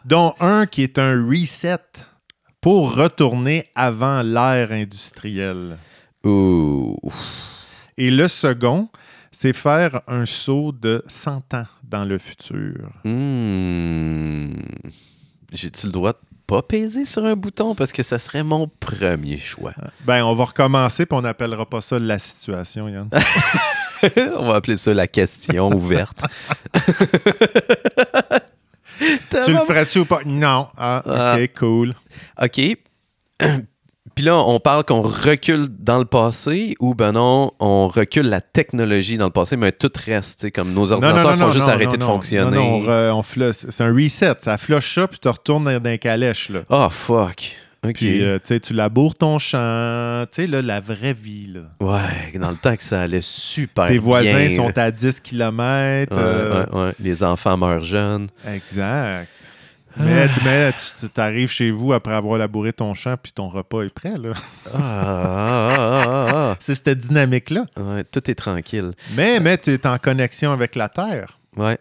[0.05, 1.77] dont un qui est un reset
[2.67, 5.77] pour retourner avant l'ère industrielle.
[6.25, 6.97] Ouh.
[7.97, 8.89] Et le second,
[9.31, 12.89] c'est faire un saut de 100 ans dans le futur.
[13.05, 14.51] Hmm.
[15.53, 17.73] J'ai-tu le droit de pas peser sur un bouton?
[17.73, 19.73] Parce que ça serait mon premier choix.
[20.03, 23.07] Ben, on va recommencer, puis on n'appellera pas ça la situation, Yann.
[24.37, 26.21] On va appeler ça la question ouverte.
[29.45, 30.19] tu le ferais-tu ou pas?
[30.25, 30.67] Non.
[30.77, 31.37] Ah, Ah.
[31.39, 31.95] OK, cool.
[32.41, 32.77] OK.
[34.17, 38.41] Puis là, on parle qu'on recule dans le passé ou ben non, on recule la
[38.41, 40.49] technologie dans le passé, mais tout reste.
[40.51, 42.07] Comme nos ordinateurs font juste non, arrêter non, de non.
[42.07, 42.57] fonctionner.
[42.57, 44.33] Non, non, on on c'est un reset.
[44.39, 46.61] Ça flush ça, puis tu retournes dans, les calèches, là.
[46.67, 47.57] Oh, fuck.
[47.93, 50.25] Puis, euh, tu laboures ton champ.
[50.31, 51.61] Tu sais, là, la vraie vie, là.
[51.79, 56.15] Ouais, dans le temps que ça allait super Tes voisins bien, sont à 10 km.
[56.15, 56.93] Ouais, ouais, ouais.
[56.99, 58.27] Les enfants meurent jeunes.
[58.47, 59.29] Exact.
[59.99, 60.03] Ah.
[60.03, 63.89] Mais, mais tu arrives chez vous après avoir labouré ton champ, puis ton repas est
[63.89, 64.33] prêt, là.
[64.73, 66.55] Ah, ah, ah, ah, ah.
[66.59, 67.65] C'est cette dynamique-là.
[67.77, 68.91] Ouais, tout est tranquille.
[69.15, 71.39] Mais, mais tu es en connexion avec la Terre.
[71.55, 71.77] Ouais.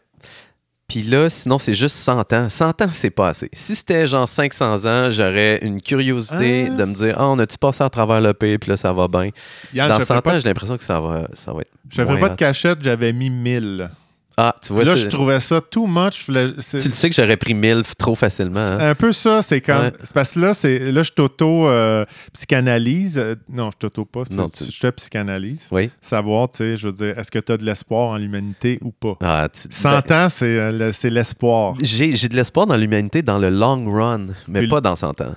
[0.89, 2.49] Puis là, sinon, c'est juste 100 ans.
[2.49, 3.49] 100 ans, c'est pas assez.
[3.53, 6.75] Si c'était genre 500 ans, j'aurais une curiosité Ah.
[6.77, 9.09] de me dire Ah, on a-tu passé à travers le pays, puis là, ça va
[9.09, 9.31] bien.
[9.75, 11.71] Yann, Dans je 100 fais ans, j'ai l'impression que ça va, ça va être.
[11.91, 13.91] je fais pas de cachette, j'avais mis 1000.
[14.39, 16.27] Ah, tu vois, là, je trouvais ça too much.
[16.27, 18.69] Tu le sais que j'aurais pris 1000 f- trop facilement.
[18.69, 18.91] C'est hein?
[18.91, 19.67] un peu ça, c'est.
[19.67, 19.93] Ouais.
[19.99, 23.37] c'est parce que là, c'est, là je t'auto-psychanalyse.
[23.49, 24.25] non, je t'auto pas.
[24.31, 24.65] Non, tu...
[24.71, 25.69] Je te psychanalyse.
[25.71, 25.91] Oui.
[26.01, 28.91] Savoir, tu sais, je veux dire, est-ce que tu as de l'espoir en l'humanité ou
[28.91, 29.17] pas?
[29.23, 31.75] Ah, tu- 100 ben, ans, c'est, euh, l'espoir.
[31.81, 35.35] J'ai j'ai de l'espoir dans l'humanité dans le long run, mais pas dans 100 ans.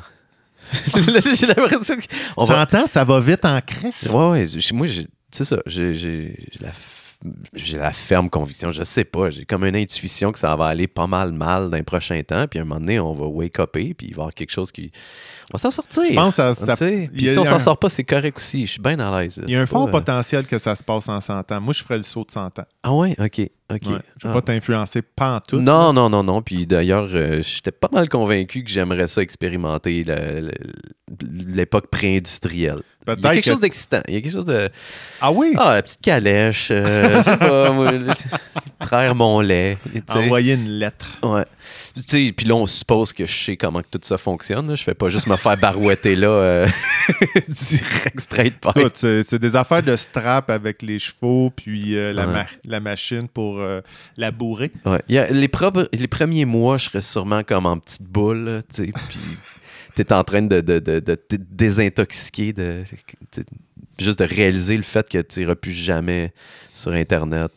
[1.34, 2.02] j'ai l'impression que.
[2.38, 4.08] on 100 va- ans, ça va vite en crise.
[4.12, 4.46] Ouais, ouais.
[4.46, 5.58] j'ai- Moi, j'ai- c'est ça.
[5.66, 6.70] J'ai la,
[7.54, 8.72] j'ai la ferme conviction.
[8.72, 9.30] Je sais pas.
[9.30, 12.46] J'ai comme une intuition que ça va aller pas mal mal dans les prochains temps.
[12.48, 13.94] Puis à un moment donné, on va wake upper.
[13.94, 14.92] Puis il va y avoir quelque chose qui.
[15.54, 16.04] On va s'en sortir.
[16.08, 18.66] Je pense que ça, ça- Puis si on s'en un- sort pas, c'est correct aussi.
[18.66, 19.42] Je suis bien à l'aise.
[19.48, 21.60] il y a un fort pas, euh, potentiel que ça se passe en 100 ans.
[21.62, 22.66] Moi, je ferais le saut de 100 ans.
[22.84, 23.16] Ah ouais?
[23.20, 23.42] OK.
[23.42, 23.50] OK.
[23.72, 23.80] Ouais.
[23.86, 24.28] Je ne Ah.
[24.28, 25.62] vais pas t'influencer pantoute.
[25.62, 26.42] Non, non, non, non.
[26.42, 30.06] Puis d'ailleurs, euh, j'étais pas mal convaincu que j'aimerais ça expérimenter
[31.22, 32.82] l'époque pré-industrielle.
[33.18, 34.02] Il y a quelque que- chose d'excitant.
[34.08, 34.70] Il y a quelque chose de.
[35.22, 35.54] Ah oui?
[35.58, 36.68] Ah, la petite calèche.
[36.72, 37.92] euh, je sais pas, moi.
[38.80, 39.78] Traire mon lait.
[40.10, 41.08] Envoyer une lettre.
[41.24, 41.46] Ouais.
[41.96, 44.70] Tu sais, puis là, on suppose que je sais comment que tout ça fonctionne.
[44.70, 44.76] là.
[44.76, 46.68] Je fais pas juste me faire barouetter là euh,
[47.48, 48.78] direct straight pipe.
[48.78, 52.34] Écoute, c'est des affaires de strap avec les chevaux, puis euh, la, Ouais.
[52.34, 53.82] ma- la machine pour euh,
[54.18, 54.72] la bourrer.
[54.86, 55.02] Ouais.
[55.10, 55.50] Il y a les,
[55.94, 59.20] les premiers mois, je serais sûrement comme en petite boule, tu sais, puis
[60.06, 62.84] t'es en train de, de, de- de te désintoxiquer, de,
[64.00, 66.34] juste de réaliser le fait que tu iras plus jamais
[66.74, 67.52] sur Internet.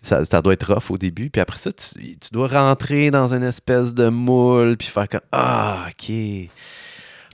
[0.00, 3.34] Ça, ça doit être rough au début, puis après ça, tu, tu dois rentrer dans
[3.34, 6.14] une espèce de moule, puis faire comme Ah, ok.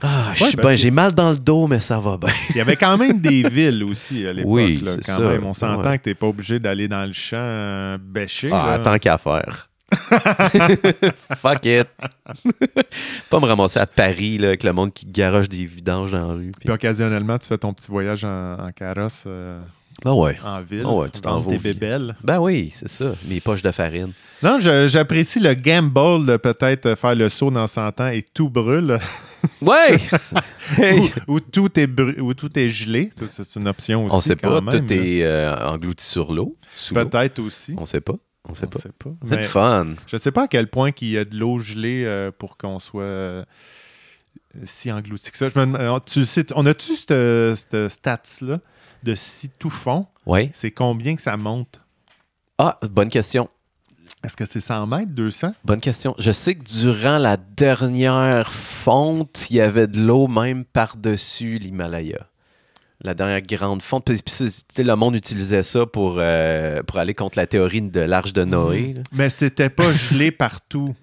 [0.01, 2.17] Ah, je Ouais, suis parce bien, que- j'ai mal dans le dos, mais ça va
[2.17, 2.29] bien.
[2.49, 4.51] Il y avait quand même des villes aussi à l'époque.
[4.51, 5.19] Oui, là, quand ça.
[5.19, 5.45] même.
[5.45, 5.97] On s'entend Ouais.
[5.99, 8.49] que tu n'es pas obligé d'aller dans le champ euh, bêcher.
[8.51, 8.79] Ah, là.
[8.79, 9.69] tant qu'à faire.
[11.37, 11.87] Fuck it.
[13.29, 16.33] pas me ramasser à Paris là, avec le monde qui garoche des vidanges dans la
[16.33, 16.51] rue.
[16.51, 19.61] puis- Puis occasionnellement, tu fais ton petit voyage en, en carrosse euh,
[20.03, 20.37] Ben ouais.
[20.43, 20.83] en ville.
[20.85, 22.15] Ah ouais, tu t'en vas bébelles.
[22.23, 23.13] Ben oui, c'est ça.
[23.27, 24.11] Mes poches de farine.
[24.43, 28.99] Non, j'apprécie le gamble de peut-être faire le saut dans 100 ans et tout brûle.
[29.61, 29.97] Ouais!
[30.79, 31.11] Hey!
[31.27, 31.87] ou, ou tout est
[32.19, 33.11] ou tout est gelé.
[33.29, 34.15] C'est une option aussi.
[34.15, 36.55] On sait quand pas, même, tout est euh, englouti sur l'eau.
[36.91, 37.75] Peut-être aussi.
[37.77, 38.15] On sait pas.
[38.47, 38.79] On sait On pas.
[38.79, 39.09] sait pas.
[39.25, 39.93] C'est fun.
[40.07, 42.79] je sais pas à quel point qu'il y a de l'eau gelée euh, pour qu'on
[42.79, 43.43] soit euh,
[44.65, 45.49] si englouti que ça.
[45.49, 47.09] Je me demande- tu le sais, on a-tu cette,
[47.55, 48.59] cette stats-là
[49.03, 50.07] de si tout fond?
[50.25, 50.49] Ouais.
[50.53, 51.81] C'est combien que ça monte?
[52.57, 53.49] Ah, bonne question.
[54.23, 55.53] Est-ce que c'est 100 mètres, 200?
[55.65, 56.15] Bonne question.
[56.17, 62.27] Je sais que durant la dernière fonte, il y avait de l'eau même par-dessus l'Himalaya.
[63.05, 64.05] La dernière grande fonte.
[64.05, 68.43] Puis, le monde utilisait ça pour, euh, pour aller contre la théorie de l'arche de
[68.43, 68.93] Noé.
[68.95, 69.01] là.
[69.11, 70.95] Mais c'était pas gelé partout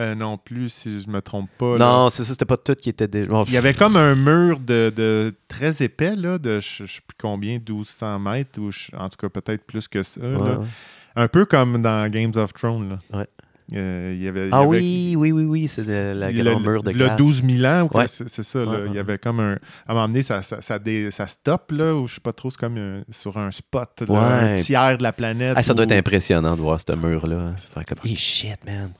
[0.00, 1.76] euh, non plus, si je me trompe pas.
[1.78, 3.06] Non, c'est ça, c'était pas tout qui était.
[3.06, 6.84] dé- Oh, Il y avait comme un mur de, de très épais, là, de je
[6.84, 10.20] je sais plus combien, 1200 mètres, ou je- en tout cas peut-être plus que ça.
[10.20, 10.58] ouais, là.
[10.58, 10.66] ouais.
[11.14, 12.98] Un peu comme dans Games of Thrones.
[13.12, 13.26] Là.
[13.72, 16.30] Euh, il y avait, il y Ah avait- oui, oui, oui, oui, c'est de la
[16.30, 17.16] le- grande mur de le glace.
[17.16, 18.06] 12 000 ans, Ouais.
[18.06, 18.58] c'est ça.
[18.64, 18.70] là.
[18.72, 19.54] Ouais, Il y avait comme un.
[19.86, 22.34] À un moment donné, ça, ça, ça, dé- ça stoppe, là, ou je sais pas
[22.34, 24.52] trop, c'est comme un- sur un spot, là, Ouais.
[24.52, 25.54] un tiers de la planète.
[25.56, 27.52] Ah, ça doit être impressionnant de voir ce mur-là.
[27.56, 28.90] Ça fait comme, hey shit, man.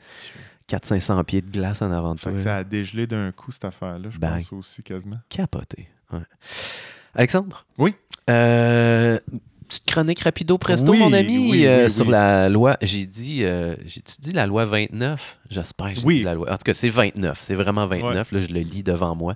[0.66, 2.32] 400-500 pieds de glace en avant de toi.
[2.38, 4.32] ça a dégelé d'un coup, cette affaire-là, je Bang.
[4.38, 5.18] pense aussi, quasiment.
[5.28, 5.88] Capoté.
[7.14, 7.66] Alexandre?
[7.78, 7.94] Oui.
[8.30, 9.18] Euh,
[9.74, 12.76] petite chronique rapido presto, Oui, mon ami, oui, euh, oui, sur la loi.
[12.82, 15.38] J'ai dit, euh, j'ai-tu dit la loi 29?
[15.50, 16.18] J'espère que j'ai Oui.
[16.18, 16.48] dit la loi.
[16.50, 17.38] En tout cas, c'est 29.
[17.40, 18.32] C'est vraiment 29.
[18.32, 19.34] Là, je le lis devant moi.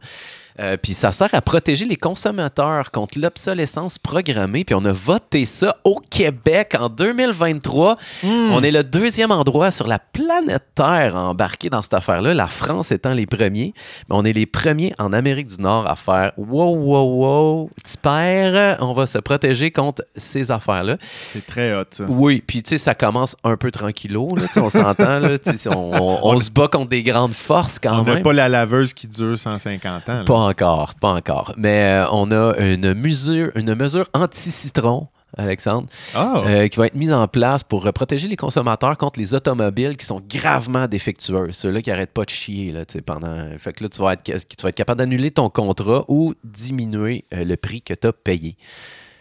[0.61, 4.65] Euh, puis ça sert à protéger les consommateurs contre l'obsolescence programmée.
[4.65, 7.97] Puis on a voté ça au Québec en 2023.
[8.23, 8.29] Hmm.
[8.53, 12.49] On est le deuxième endroit sur la planète Terre à embarquer dans cette affaire-là, la
[12.49, 13.73] France étant les premiers.
[14.09, 17.97] Mais on est les premiers en Amérique du Nord à faire wow, wow, wow, petit
[17.97, 20.97] père, on va se protéger contre ces affaires-là.
[21.33, 22.05] C'est très hot, ça.
[22.09, 25.21] Oui, puis tu sais, ça commence un peu tranquillo, là, on s'entend,
[25.67, 28.23] on, on- on se bat contre des grandes forces quand On n'a même.
[28.23, 30.13] pas la laveuse qui dure 150 ans.
[30.19, 30.25] là.
[30.25, 31.55] Pas encore, pas encore.
[31.57, 35.09] Mais euh, on a une mesure, une mesure anti-citron.
[35.37, 36.43] Alexandre, Ah!
[36.47, 39.99] euh, qui va être mise en place pour euh, protéger les consommateurs contre les automobiles
[39.99, 41.55] qui sont gravement défectueuses.
[41.55, 43.47] Ceux-là qui n'arrêtent pas de chier là, pendant.
[43.59, 47.27] Fait que là, tu vas être, tu vas être capable d'annuler ton contrat ou diminuer
[47.35, 48.57] euh, le prix que tu as payé.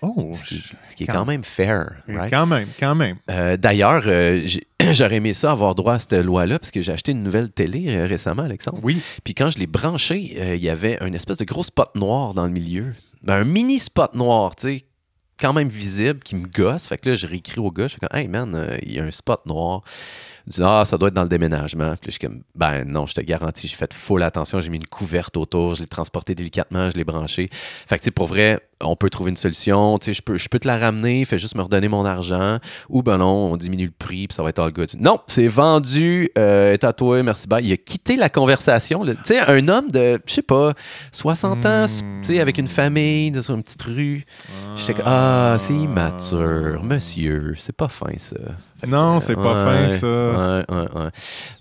[0.02, 1.93] Oh, Ce qui, ce qui est quand- même fair.
[2.08, 2.30] right?
[2.30, 3.18] Quand même, quand même.
[3.30, 4.48] Euh, D'ailleurs, euh,
[4.91, 7.86] j'aurais aimé ça avoir droit à cette loi-là parce que j'ai acheté une nouvelle télé
[7.89, 8.80] euh, récemment, Alexandre.
[8.84, 9.02] Oui.
[9.24, 12.34] Puis quand je l'ai branché, euh, il y avait une espèce de gros spot noir
[12.34, 12.93] dans le milieu.
[13.24, 14.86] Ben, un mini spot noir, tu sais,
[15.39, 16.88] quand même visible, qui me gosse.
[16.88, 19.04] Fait que là, je réécris au gars, je fais comme, hey man, il y a
[19.04, 19.82] un spot noir.
[20.48, 21.89] Dit, ah, ça doit être dans le déménagement.
[21.89, 24.70] Puis là, je suis comme, ben non, je te garantis, j'ai fait full attention, j'ai
[24.70, 27.50] mis une couverte autour, je l'ai transporté délicatement, je l'ai branché.
[27.86, 29.98] Fait que, tu sais, pour vrai, on peut trouver une solution.
[30.00, 32.60] Tu sais, je peux, je peux te la ramener, fais juste me redonner mon argent.
[32.89, 34.89] Ou ben non, on diminue le prix, puis ça va être all good.
[35.00, 37.66] Non, c'est vendu, euh, est à toi, merci, bye.
[37.66, 39.04] Il a quitté la conversation.
[39.06, 40.74] Tu sais, un homme de, je sais pas,
[41.12, 44.26] 60 ans, tu sais, avec une famille, sur une petite rue.
[44.78, 48.38] J'étais comme, ah, c'est immature, monsieur, c'est pas fin ça.
[48.86, 50.07] Non, euh, c'est pas fin, ça.
[50.07, 51.09] ouais, ouais, ouais.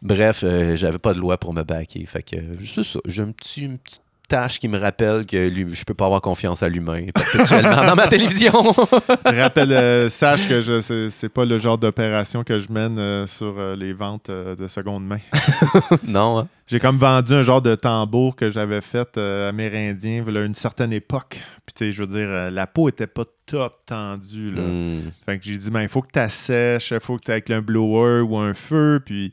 [0.02, 2.04] Bref, euh, j'avais pas de loi pour me baquer.
[2.06, 5.48] Fait que, euh, c'est ça, j'ai un petit, une petite tâche qui me rappelle que
[5.48, 8.52] lui- je peux pas avoir confiance à l'humain perpétuellement dans ma télévision.
[9.24, 13.54] Rappelle, euh, sache que je c'est- pas le genre d'opération que je mène euh, sur
[13.58, 15.18] euh, les ventes de seconde main.
[16.06, 16.48] non, hein?
[16.68, 21.40] J'ai comme vendu un genre de tambour que j'avais fait amérindien à une certaine époque.
[21.64, 24.50] Puis tu sais, je veux dire, la peau était pas top tendue.
[24.50, 24.62] Là.
[24.62, 25.10] Hmm.
[25.24, 27.48] Fait que j'ai dit, ben, il faut que tu assèches, il faut que tu avec
[27.50, 29.00] un blower ou un feu.
[29.04, 29.32] Puis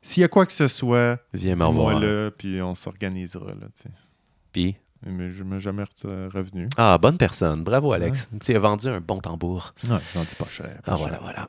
[0.00, 3.48] s'il y a quoi que ce soit, Viens me là, puis on s'organisera.
[3.48, 3.66] Là.
[4.56, 6.70] Puis, Mais je ne m'ai jamais re- revenu.
[6.78, 7.62] ah, bonne personne.
[7.62, 8.26] Bravo, Alex.
[8.42, 9.74] Tu as vendu un bon tambour.
[9.86, 10.66] Non, j'en dis pas cher.
[10.82, 10.96] pas Ah, cher.
[10.96, 11.48] voilà, voilà.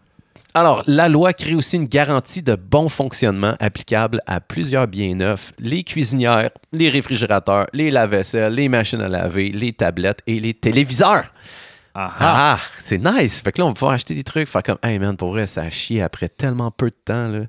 [0.54, 5.54] Alors, la loi crée aussi une garantie de bon fonctionnement applicable à plusieurs biens neufs
[5.58, 11.32] les cuisinières, les réfrigérateurs, les lave-vaisselle, les machines à laver, les tablettes et les téléviseurs.
[11.96, 12.56] Ah, ah.
[12.56, 13.40] Ah, c'est nice.
[13.42, 15.48] Fait que là, on va pouvoir acheter des trucs, faire comme, hey man, pour vrai,
[15.48, 17.30] ça a chié après tellement peu de temps.
[17.30, 17.40] Là.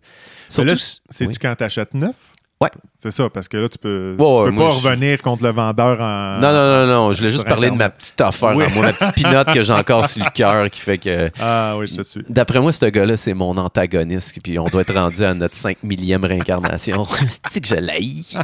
[0.48, 1.34] Surtout, c'est-tu oui.
[1.42, 2.14] quand tu achètes neuf?
[2.60, 2.70] Ouais.
[2.98, 5.50] C'est ça, parce que là, tu peux, tu Ouais, peux pas je- revenir contre le
[5.52, 6.40] vendeur en.
[6.40, 7.12] Non, non, non, non.
[7.12, 8.64] Je voulais juste parler de ma petite affaire, Oui.
[8.74, 11.30] moi, ma petite pinotte que j'ai encore sur le cœur qui fait que.
[11.40, 12.22] Ah oui, je te suis.
[12.28, 14.36] D'après moi, ce gars-là, c'est mon antagoniste.
[14.42, 17.04] Puis on doit être rendu à notre 5 millième réincarnation.
[17.50, 18.36] C'est que je l'haïs.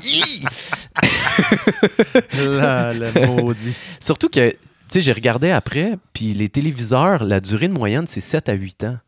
[2.35, 3.75] Là, le maudit.
[4.01, 4.57] Surtout que, tu
[4.89, 8.85] sais, j'ai regardé après, puis les téléviseurs, la durée de moyenne, c'est 7 à 8
[8.85, 8.99] ans.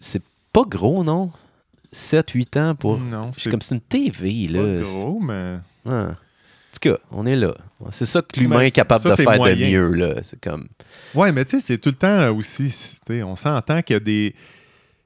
[0.00, 0.22] C'est
[0.52, 1.30] pas gros, non?
[1.94, 2.98] 7-8 ans pour.
[2.98, 4.82] Non, C'est comme c'est une TV, pas là.
[4.82, 5.56] gros, mais.
[5.84, 5.92] Ouais.
[6.10, 7.54] En tout cas, on est là.
[7.90, 9.56] C'est ça que l'humain est capable ça, de faire moyen.
[9.56, 10.14] de mieux, là.
[10.22, 10.68] C'est comme.
[11.14, 12.94] Ouais, mais tu sais, c'est tout le temps aussi.
[13.10, 14.34] On s'entend qu'il y a des.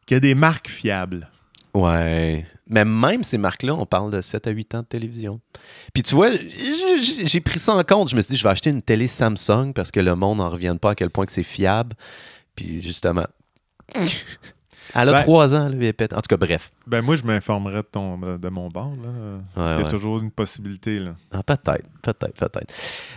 [0.07, 1.29] qu'il y a des marques fiables.
[1.73, 2.47] Ouais.
[2.69, 5.41] Mais même ces marques-là, on parle de 7 à 8 ans de télévision.
[5.93, 6.31] Puis tu vois,
[7.25, 8.09] j'ai pris ça en compte.
[8.11, 10.49] Je me suis dit, je vais acheter une télé Samsung parce que le monde n'en
[10.49, 11.95] revient pas à quel point que c'est fiable.
[12.57, 13.27] Puis justement.
[14.95, 16.13] Elle a Ben- 3 ans, le pète.
[16.13, 16.71] En tout cas, bref.
[16.87, 18.93] Ben moi, je m'informerais de, ton, de mon bord.
[19.57, 19.77] là.
[19.77, 19.89] Ouais, ouais.
[19.89, 20.99] toujours une possibilité.
[20.99, 21.13] Là.
[21.33, 22.73] Ah, peut-être, peut-être, peut-être.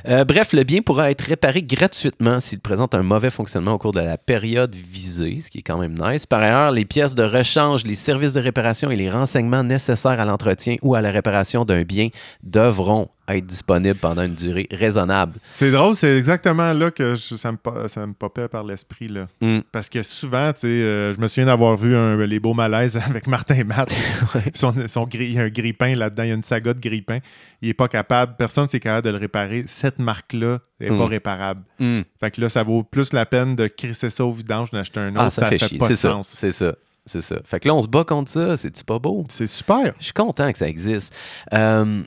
[0.08, 3.92] Euh, bref, le bien pourra être réparé gratuitement s'il présente un mauvais fonctionnement au cours
[3.94, 6.26] de la période visée, ce qui est quand même nice.
[6.26, 10.26] Par ailleurs, les pièces de rechange, les services de réparation et les renseignements nécessaires à
[10.26, 12.10] l'entretien ou à la réparation d'un bien
[12.44, 15.34] devront être disponibles pendant une durée raisonnable.
[15.56, 17.58] C'est drôle, c'est exactement là que je- ça, me,
[17.88, 19.08] ça me popait par l'esprit.
[19.08, 19.28] là.
[19.42, 19.60] Hmm.
[19.72, 22.98] Parce que souvent, tu sais, euh, je me souviens d'avoir vu un- les beaux malaises
[23.10, 23.90] avec Martin Matt.
[24.34, 26.74] Puis son, son gris- il y a un grille-pain là-dedans, il y a une saga
[26.74, 27.20] de grille-pain.
[27.62, 29.66] Il n'est pas capable, personne n'est capable de le réparer.
[29.68, 30.98] Cette marque-là n'est Mm.
[30.98, 31.62] pas réparable.
[31.80, 32.02] Hmm.
[32.20, 35.12] Fait que là, ça vaut plus la peine de crisser ça au vidange, d'acheter un
[35.14, 35.22] autre.
[35.22, 35.78] Ah, ça, fait, chier.
[35.80, 36.12] pas C'est de ça.
[36.12, 36.36] sens.
[36.38, 36.76] C'est ça.
[37.08, 37.36] c'est ça.
[37.46, 38.58] Fait que là, on se bat contre ça.
[38.58, 39.26] C'est-tu pas beau?
[39.30, 39.94] C'est super.
[40.00, 41.14] Je suis content que ça existe.
[41.54, 42.02] Euh,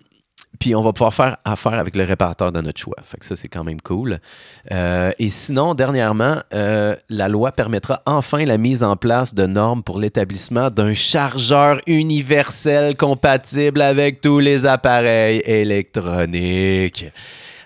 [0.58, 2.96] puis on va pouvoir faire affaire avec le réparateur de notre choix.
[3.04, 4.18] Fait que ça, c'est quand même cool.
[4.72, 9.82] Euh, et sinon, dernièrement, euh, la loi permettra enfin la mise en place de normes
[9.82, 17.06] pour l'établissement d'un chargeur universel compatible avec tous les appareils électroniques.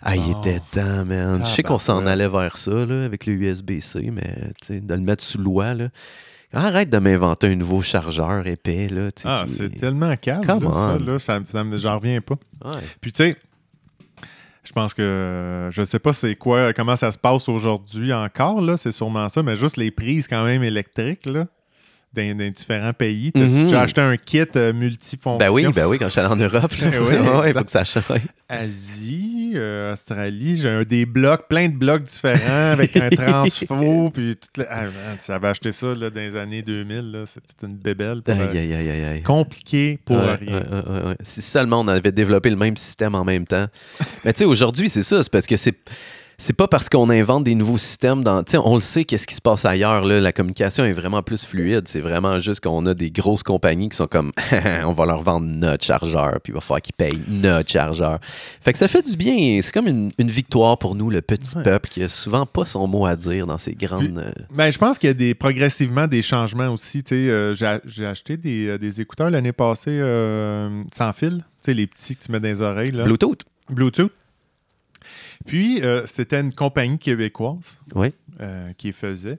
[0.04, 0.40] Ah, il Oh.
[0.40, 1.42] était temps, man.
[1.44, 4.94] Je sais qu'on s'en allait vers ça, là, avec le USB-C, mais tu sais, de
[4.94, 5.84] le mettre sous loi, là.
[6.52, 9.08] Arrête de m'inventer un nouveau chargeur épais, là.
[9.24, 10.42] Ah, qui- c'est tellement calme.
[10.46, 12.36] Là, ça, là, ça, ça j'en reviens pas.
[12.64, 12.70] Ouais.
[13.00, 13.36] Puis tu sais,
[14.64, 18.76] je pense que je sais pas c'est quoi, comment ça se passe aujourd'hui encore, là,
[18.76, 21.46] c'est sûrement ça, mais juste les prises quand même électriques, là,
[22.14, 23.32] dans, dans différents pays.
[23.32, 23.62] T'as-tu Mhm.
[23.64, 25.38] déjà acheté un kit euh, multifonction?
[25.38, 27.52] Ben oui, ben oui, quand je suis allé en Europe, là, Ben oui, ouais, il
[27.52, 28.04] faut que ça change.
[28.48, 34.36] Asie, euh, Australie, j'ai un des blocs, plein de blocs différents avec un transfo, puis
[34.36, 34.84] toute la- ah,
[35.26, 38.22] j'avais acheté ça là, dans les années 2000, là, c'était une bébelle.
[38.22, 40.58] pour, euh, Aïe, aïe, aïe, compliqué pour Ouais, rien.
[40.60, 41.16] ouais.
[41.22, 43.66] Si seulement on avait développé le même système en même temps.
[44.24, 45.22] Mais tu sais, aujourd'hui, c'est ça.
[45.22, 45.74] C'est parce que c'est.
[46.44, 48.42] C'est pas parce qu'on invente des nouveaux systèmes dans.
[48.64, 50.04] On le sait qu'est-ce qui se passe ailleurs.
[50.04, 50.20] Là.
[50.20, 51.86] La communication est vraiment plus fluide.
[51.86, 54.32] C'est vraiment juste qu'on a des grosses compagnies qui sont comme
[54.84, 58.18] on va leur vendre notre chargeur, puis il va falloir qu'ils payent notre chargeur.
[58.60, 59.60] Fait que ça fait du bien.
[59.62, 61.62] C'est comme une, une victoire pour nous, le petit Ouais.
[61.62, 64.18] peuple qui a souvent pas son mot à dire dans ces grandes.
[64.18, 67.04] euh, Ben, je pense qu'il y a des, progressivement des changements aussi.
[67.12, 71.86] euh, j'ai, acheté des, euh, des écouteurs l'année passée euh, sans fil, tu sais, les
[71.86, 72.90] petits que tu mets dans les oreilles.
[72.90, 73.04] Là.
[73.04, 73.42] Bluetooth.
[73.70, 74.10] Bluetooth.
[75.46, 78.12] Puis, euh, c'était une compagnie québécoise Oui.
[78.40, 79.38] euh, qui faisait.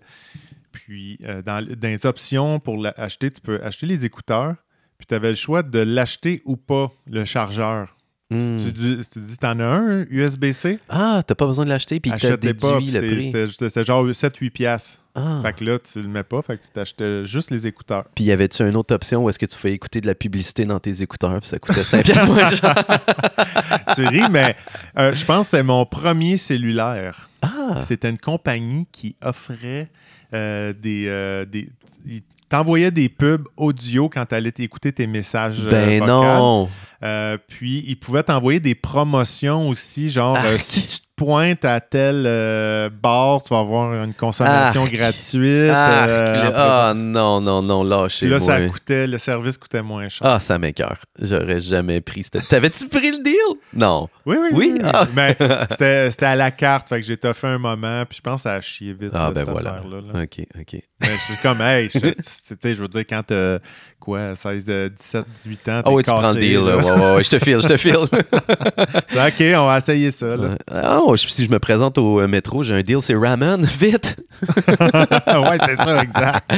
[0.71, 4.55] Puis, euh, dans, dans les options pour l'acheter, tu peux acheter les écouteurs,
[4.97, 7.95] puis tu avais le choix de l'acheter ou pas, le chargeur.
[8.31, 8.55] Hmm.
[8.57, 11.99] Tu, dis, si tu dis, t'en as un, USB-C, Ah, t'as pas besoin de l'acheter,
[11.99, 12.37] puis t'as pas.
[12.37, 13.83] déduit puis le c'est- prix.
[13.85, 14.97] Genre 7-8 piastres.
[15.15, 15.41] Ah.
[15.43, 18.05] Fait que là, tu le mets pas, fait que tu t'achetais juste les écouteurs.
[18.15, 20.65] Puis y avait-tu une autre option où est-ce que tu fais écouter de la publicité
[20.65, 22.73] dans tes écouteurs puis ça coûtait 5 pièces moins cher?
[23.95, 24.55] tu ris, mais
[24.97, 27.29] euh, je pense que c'était mon premier cellulaire.
[27.43, 27.79] Ah!
[27.81, 29.91] C'était une compagnie qui offrait
[30.33, 31.05] euh, des.
[31.07, 31.69] euh, des
[32.07, 35.67] il t'envoyait des pubs audio quand tu allais écouter tes messages.
[35.69, 36.69] Ben non!
[37.03, 40.59] Euh, puis, il pouvait t'envoyer des promotions aussi, genre euh, Arc.
[40.59, 44.93] si tu te pointes à tel euh, bar, tu vas avoir une consommation Arc.
[44.93, 45.69] gratuite.
[45.71, 48.39] Ah, euh, ah, non, non, non, lâchez-moi.
[48.39, 50.25] là, ça coûtait, le service coûtait moins cher.
[50.25, 50.97] Ah, ça m'écœure.
[51.21, 52.47] J'aurais jamais pris cette...
[52.47, 53.35] T'avais-tu pris le deal?
[53.73, 54.07] Non.
[54.25, 54.81] Oui, oui, Oui?
[54.83, 55.05] Ah.
[55.15, 55.35] Mais
[55.71, 58.49] c'était c'était à la carte, fait que j'ai toffé un moment, puis je pense que
[58.49, 59.11] ça a chié vite.
[59.13, 59.81] Ah, là, ben cette voilà.
[59.83, 60.21] là.
[60.23, 60.81] OK, OK.
[61.01, 62.15] Mais je suis comme, hey, je, tu
[62.59, 63.59] sais, je veux dire, quand t'as,
[63.99, 66.59] quoi, 16, euh, 17, 18 ans, Ah t'es oui, tu prends le cassé, deal.
[66.59, 66.75] là.
[66.77, 66.77] là.
[66.77, 67.95] Ouais, ouais, ouais, je te file, je te file.
[67.97, 70.55] OK, on va essayer ça, là.
[70.71, 73.63] Ah, oh, je- si je me présente au euh, métro, j'ai un deal, c'est ramen.
[73.79, 74.17] Vite!
[74.79, 76.51] ouais, c'est ça, exact.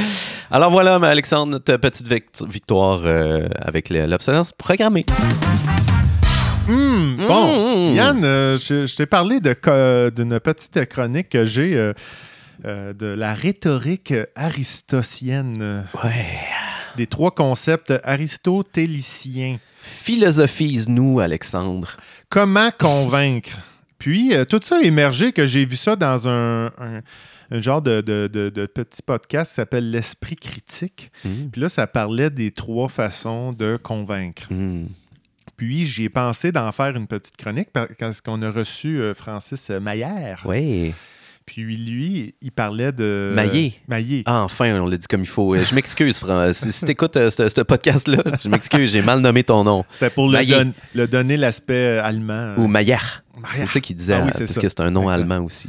[0.50, 5.04] Alors voilà, Alexandre, notre petite vict- victoire euh, avec le- l'obsolescence programmée.
[6.68, 7.94] Hum, bon, Mm.
[7.94, 11.92] Yann, euh, je, je t'ai parlé d'une petite chronique que j'ai euh,
[12.64, 16.26] euh, de la rhétorique aristoticienne, Ouais.
[16.96, 19.58] des trois concepts aristotéliciens.
[19.86, 21.96] Philosophise-nous, Alexandre.
[22.28, 23.56] Comment convaincre?
[23.98, 27.00] Puis, euh, tout ça a émergé que j'ai vu ça dans un, un-
[27.50, 31.10] un genre de, de- de- de petit podcast qui s'appelle L'Esprit critique.
[31.24, 31.48] Mm.
[31.52, 34.52] Puis là, ça parlait des trois façons de convaincre.
[34.52, 34.86] Mm.
[35.56, 39.14] Puis, j'y ai pensé d'en faire une petite chronique par- parce qu'on a reçu euh,
[39.14, 40.42] Francis Maillère.
[40.44, 40.92] Ouais.
[41.46, 43.30] Puis lui, il parlait de...
[43.32, 43.74] Maillé.
[43.86, 44.24] Maillé.
[44.26, 45.54] Ah, enfin, on l'a dit comme il faut.
[45.54, 46.52] Euh, Je m'excuse, Fran.
[46.52, 49.84] Si, si t'écoutes euh, ce ce podcast-là, je m'excuse, j'ai mal nommé ton nom.
[49.92, 50.64] C'était pour le, Maillé.
[50.64, 52.54] don- le donner l'aspect euh, allemand.
[52.58, 53.22] Ou Maillard.
[53.52, 54.60] C'est ça qu'il disait, Ah oui, c'est parce ça.
[54.60, 55.14] que c'est un nom Exact.
[55.14, 55.68] allemand aussi.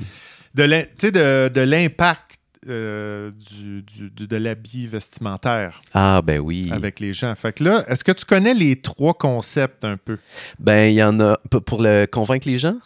[0.56, 2.24] de tu sais, de, de l'impact
[2.68, 6.70] euh, du, du- du- de l'habit vestimentaire Ah, ben oui.
[6.72, 7.34] avec les gens.
[7.36, 10.18] Fait que là, est-ce que tu connais les trois concepts un peu?
[10.60, 12.78] Ben, il y en a p- pour le convaincre les gens?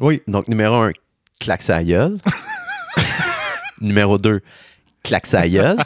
[0.00, 0.20] Oui.
[0.26, 0.90] Donc, numéro un,
[1.42, 2.18] claque sa gueule.
[3.80, 4.40] numéro deux,
[5.02, 5.76] claque sa gueule.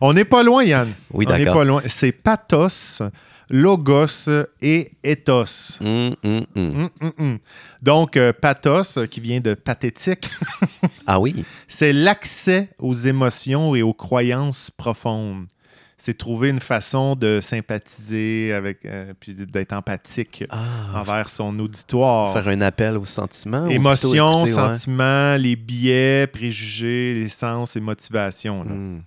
[0.00, 0.92] On n'est pas loin, Yann.
[1.12, 1.60] Oui, On n'est d'accord.
[1.60, 1.82] pas loin.
[1.86, 3.00] C'est pathos,
[3.48, 4.28] logos
[4.60, 5.78] et ethos.
[5.80, 7.38] Hum, hum, hum.
[7.82, 10.28] Donc, euh, pathos, qui vient de pathétique,
[11.06, 11.44] Ah oui.
[11.68, 15.46] c'est l'accès aux émotions et aux croyances profondes.
[16.06, 22.32] C'est trouver une façon de sympathiser avec, euh, puis d'être empathique Ah, envers son auditoire.
[22.32, 23.66] faire un appel aux sentiments.
[23.66, 24.48] Émotions, ouais?
[24.48, 28.62] sentiments, les biais, préjugés, les sens et motivations.
[28.62, 28.70] là.
[28.70, 29.02] Hum.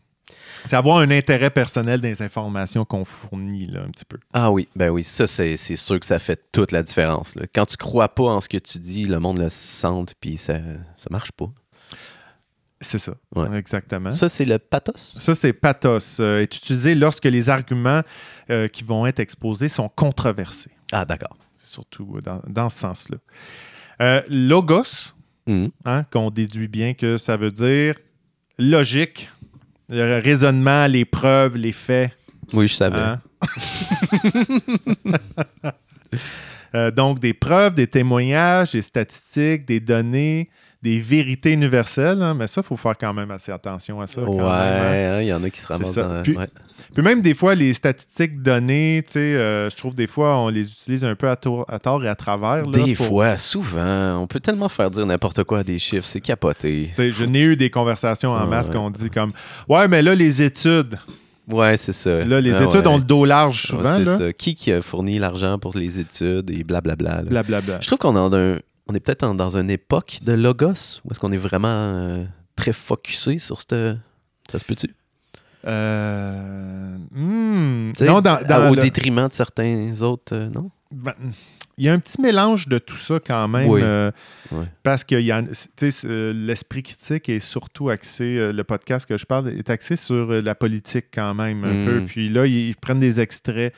[0.66, 4.18] C'est avoir un intérêt personnel dans les informations qu'on fournit, là, un petit peu.
[4.34, 7.34] Ah oui, ben oui, ça c'est c'est sûr que ça fait toute la différence.
[7.36, 7.43] là.
[7.56, 10.56] Quand tu crois pas en ce que tu dis, le monde le sente puis ça
[10.97, 11.47] ça marche pas.
[12.82, 13.14] C'est ça.
[13.36, 13.58] Ouais.
[13.58, 14.10] Exactement.
[14.12, 15.18] Ça, c'est le pathos?
[15.20, 16.18] Ça, c'est pathos.
[16.20, 18.02] euh, est utilisé lorsque les arguments
[18.50, 20.72] euh, qui vont être exposés sont controversés.
[20.92, 21.38] Ah, d'accord.
[21.58, 23.18] C'est surtout euh, dans, dans ce sens-là.
[24.02, 25.14] Euh, logos,
[25.48, 25.72] Mhm.
[25.86, 27.96] hein, qu'on déduit bien que ça veut dire
[28.60, 29.30] logique,
[29.90, 32.12] le raisonnement, les preuves, les faits.
[32.54, 33.00] Oui, je savais.
[33.00, 33.22] hein?
[36.96, 40.50] Donc, des preuves, des témoignages, des statistiques, des données,
[40.82, 42.22] des vérités universelles.
[42.22, 44.22] hein, mais ça, il faut faire quand même assez attention à ça.
[44.24, 45.14] quand ouais, hein.
[45.16, 46.22] hein, il y en a qui se ramassent dans...
[46.24, 46.48] Puis- ouais.
[46.94, 50.50] Puis même des fois, les statistiques données, tu sais, euh, je trouve des fois, on
[50.50, 51.66] les utilise un peu à, tort
[52.04, 52.66] et à travers.
[52.66, 56.06] là, Des pour- fois, souvent, on peut tellement faire dire n'importe quoi à des chiffres,
[56.08, 56.88] c'est capoté.
[56.90, 58.48] Tu sais, Je n'ai eu des conversations en Ouais.
[58.50, 59.34] masse qu'on dit comme
[59.68, 60.98] Ouais, mais là, les études.
[61.48, 62.24] Ouais, c'est ça.
[62.26, 62.88] Là, les Ah études ouais.
[62.88, 63.98] ont le dos large Ouais, souvent.
[63.98, 64.34] c'est ça.
[64.34, 67.24] Qui qui a fourni l'argent pour les études et blablabla.
[67.24, 67.80] Blablabla.
[67.82, 68.58] Je trouve qu'on est, dans un-
[68.90, 72.24] on est peut-être dans une époque de logos où est-ce qu'on est vraiment euh,
[72.56, 73.76] très focusé sur cette.
[74.52, 74.94] Ça se peut-tu?
[75.66, 80.72] Euh, hmm, non, dans, dans au le- détriment de certains autres, euh, non?
[80.92, 81.14] ben,
[81.78, 83.70] il y a un petit mélange de tout ça quand même.
[83.70, 83.82] Oui.
[83.84, 84.12] euh.
[84.84, 85.16] Parce que
[86.32, 90.56] l'esprit critique est surtout axé, euh, le podcast que je parle est axé sur la
[90.56, 91.86] politique quand même un Mm.
[91.86, 92.06] peu.
[92.06, 93.74] Puis là, ils, ils prennent des extraits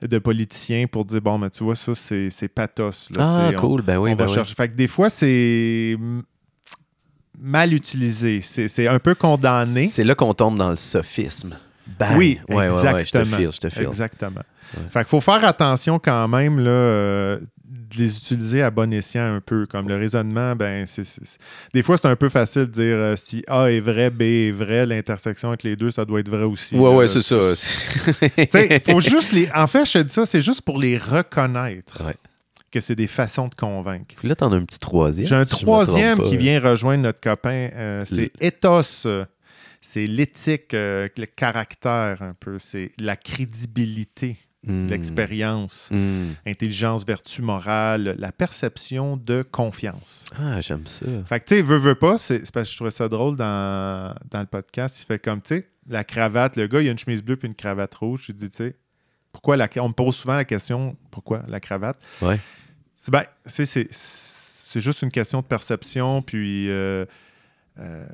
[0.00, 3.08] de politiciens pour dire bon, mais tu vois, ça, c'est, c'est pathos.
[3.16, 3.16] là.
[3.18, 3.82] Ah, C'est- on- cool.
[3.82, 4.34] Ben oui, on ben va oui.
[4.34, 4.54] chercher.
[4.54, 5.96] Fait que des fois, c'est
[7.38, 8.40] mal utilisé.
[8.40, 9.86] C'est, c'est un peu condamné.
[9.88, 11.56] C'est là qu'on tombe dans le sophisme.
[11.98, 12.16] Bang.
[12.18, 12.94] Oui, Ouais, ouais, exactement.
[12.94, 13.82] ouais, je te file, je te file.
[13.86, 14.42] Exactement.
[14.90, 19.34] Fait qu'il faut faire attention quand même là, euh, de les utiliser à bon escient
[19.36, 19.66] un peu.
[19.66, 21.04] Comme le raisonnement, ben, c'est,
[21.72, 24.50] des fois, c'est un peu facile de dire euh, si A est vrai, B est
[24.52, 26.76] vrai, l'intersection entre les deux, ça doit être vrai aussi.
[26.76, 26.96] Ouais, là.
[26.96, 27.36] ouais, c'est ça.
[28.92, 29.48] Faut juste les.
[29.54, 32.14] En fait, je te dis ça, c'est juste pour les reconnaître Ouais.
[32.70, 34.14] que c'est des façons de convaincre.
[34.18, 35.26] Puis là, t'en as un petit troisième.
[35.26, 37.68] J'ai un si troisième qui vient rejoindre notre copain.
[37.74, 39.06] euh, c'est ethos.
[39.80, 42.58] C'est l'éthique, euh, le caractère un peu.
[42.58, 44.36] C'est la crédibilité,
[44.66, 44.88] Hmm.
[44.88, 46.32] l'expérience, Hmm.
[46.44, 50.24] intelligence, vertu morale, la perception de confiance.
[50.36, 51.06] Ah, j'aime ça.
[51.26, 54.12] Fait que, tu sais, veux, veux pas, c'est parce que je trouvais ça drôle dans,
[54.30, 55.00] dans le podcast.
[55.00, 57.46] Il fait comme, tu sais, la cravate, le gars, il a une chemise bleue puis
[57.46, 58.24] une cravate rouge.
[58.26, 58.76] Je dis, tu sais,
[59.32, 62.00] pourquoi la On me pose souvent la question, pourquoi la cravate?
[62.20, 62.40] Ouais.
[62.96, 63.88] C'est ben, c'est-
[64.80, 67.04] juste une question de perception, puis euh,
[67.78, 68.04] euh,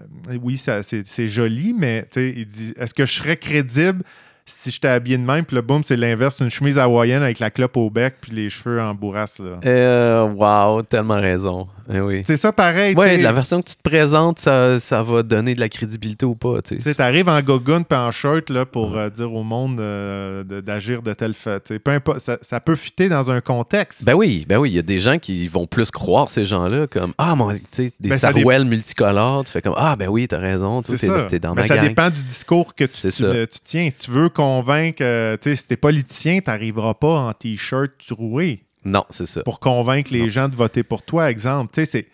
[0.43, 4.05] oui, c'est c'est joli, mais tu sais, il dit, est-ce que je serais crédible
[4.47, 7.51] si j'étais habillé de même, puis le boom, c'est l'inverse, une chemise hawaïenne avec la
[7.51, 9.59] clope au bec, puis les cheveux en bourrasse, là.
[9.65, 11.67] Euh, wow, tellement raison.
[11.93, 12.23] Eh oui.
[12.25, 15.61] C'est ça pareil, tu la version que tu te présentes, ça, ça va donner de
[15.61, 16.63] la crédibilité ou pas.
[16.63, 16.79] tu.
[16.79, 21.03] Tu t'arrives en gogoon puis en shirt là, pour euh, dire au monde euh, d'agir
[21.03, 21.61] de telle façon.
[21.83, 24.05] Peu importe, ça, ça peut fitter dans un contexte.
[24.05, 26.87] Ben oui, ben oui, il y a des gens qui vont plus croire ces gens-là
[26.87, 30.83] comme ah mon, tu des Ben, multicolores, tu fais comme ah ben oui, t'as raison,
[30.83, 31.25] t'es, ça.
[31.29, 31.89] t'es dans Mais ma ça gang.
[31.89, 33.89] dépend du discours que tu, tu- tu tiens.
[33.95, 39.05] Si tu veux convaincre, euh, tu si t'es politicien, t'arriveras pas en t-shirt troué Non,
[39.11, 39.43] c'est ça.
[39.43, 40.29] pour convaincre les Non.
[40.29, 41.73] gens de voter pour toi, exemple.
[41.75, 42.09] Tu sais, c'est.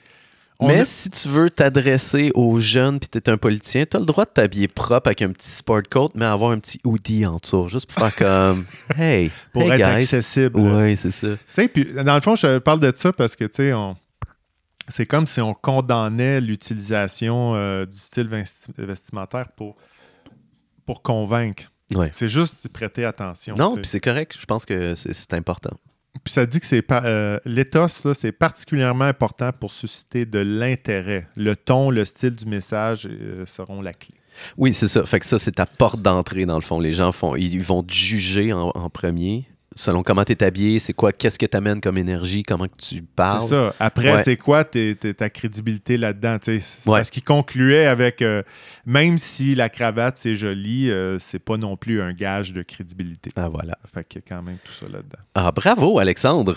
[0.58, 4.04] on Mais a- si tu veux t'adresser aux jeunes puis t'es un politicien, t'as le
[4.04, 7.36] droit de t'habiller propre avec un petit sport coat, mais avoir un petit hoodie en
[7.38, 8.64] dessous, juste pour faire comme
[8.98, 10.02] hey, pour hey, être guys.
[10.04, 10.60] accessible.
[10.60, 11.28] Ouais, c'est ça.
[11.28, 13.96] Tu sais, puis dans le fond, je parle de ça parce que, tu sais, on...
[14.88, 19.76] c'est comme si on condamnait l'utilisation euh, du style vesti- vestimentaire pour,
[20.86, 21.64] pour convaincre.
[21.94, 22.10] Ouais.
[22.12, 23.54] C'est juste prêter attention.
[23.56, 24.36] Non, tu puis c'est correct.
[24.38, 25.70] Je pense que c'est important.
[26.24, 31.28] Puis ça dit que c'est euh, l'éthos, c'est particulièrement important pour susciter de l'intérêt.
[31.36, 34.14] Le ton, le style du message euh, seront la clé.
[34.56, 35.04] Oui, c'est ça.
[35.06, 36.78] Fait que ça, c'est ta porte d'entrée, dans le fond.
[36.78, 39.46] Les gens font, ils vont te juger en premier,
[39.76, 42.76] selon comment tu es habillé, c'est quoi, qu'est-ce que tu amènes comme énergie, comment que
[42.76, 43.40] tu parles.
[43.42, 43.74] C'est ça.
[43.78, 44.22] Après, Ouais.
[44.24, 46.38] c'est quoi ta crédibilité là-dedans?
[46.46, 46.60] Ouais.
[46.84, 48.42] Parce qu'il concluait avec euh,
[48.84, 53.30] même si la cravate c'est joli, euh, c'est pas non plus un gage de crédibilité.
[53.36, 53.78] Ah, voilà.
[53.94, 55.18] Fait qu'il y a quand même tout ça là-dedans.
[55.34, 56.56] Ah, bravo, Alexandre.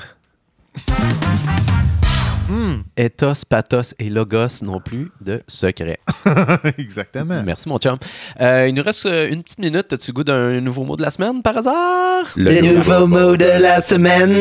[2.49, 2.81] Hmm.
[2.97, 5.99] Ethos, pathos et logos non plus de secret.
[6.77, 7.41] Exactement.
[7.43, 7.97] Merci, mon chum.
[8.41, 9.93] Euh, il nous reste euh, une petite minute.
[9.93, 12.25] As-tu goût d'un nouveau mot de la semaine, par hasard?
[12.35, 14.31] Le nouveau mot de la semaine.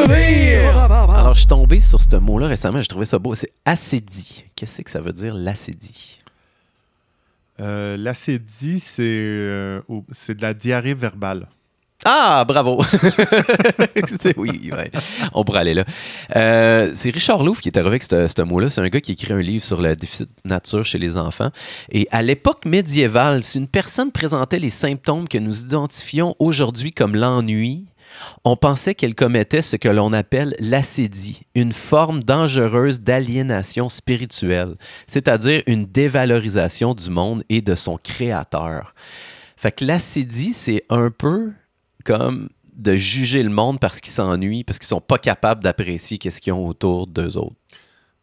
[0.00, 2.80] Alors, je suis tombé sur ce mot-là récemment.
[2.80, 3.34] J'ai trouvé ça beau.
[3.34, 4.44] C'est acédie.
[4.54, 6.18] Qu'est-ce que ça veut dire, l'acédie?
[7.58, 9.80] Euh, L'acédie, euh,
[10.12, 11.48] c'est de la diarrhée verbale.
[12.04, 12.82] Ah, bravo!
[14.36, 14.70] Oui,
[15.32, 15.84] on pourrait aller là.
[16.36, 18.68] Euh, c'est Richard Louvre qui est arrivé avec ce mot-là.
[18.68, 21.50] C'est un gars qui écrit un livre sur le déficit de nature chez les enfants.
[21.90, 27.16] Et à l'époque médiévale, si une personne présentait les symptômes que nous identifions aujourd'hui comme
[27.16, 27.86] l'ennui,
[28.44, 34.76] On pensait qu'elle commettait ce que l'on appelle l'acédie, une forme dangereuse d'aliénation spirituelle,
[35.06, 38.94] c'est-à-dire une dévalorisation du monde et de son créateur.
[39.56, 41.52] Fait que l'acédie, c'est un peu
[42.06, 46.40] comme de juger le monde parce qu'ils s'ennuient, parce qu'ils sont pas capables d'apprécier qu'est-ce
[46.40, 47.56] qu'ils ont autour d'eux autres.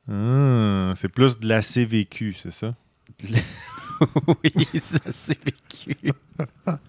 [0.09, 2.75] Ah, c'est plus de l'assez vécu, c'est ça?
[4.43, 6.13] oui, c'est vécu.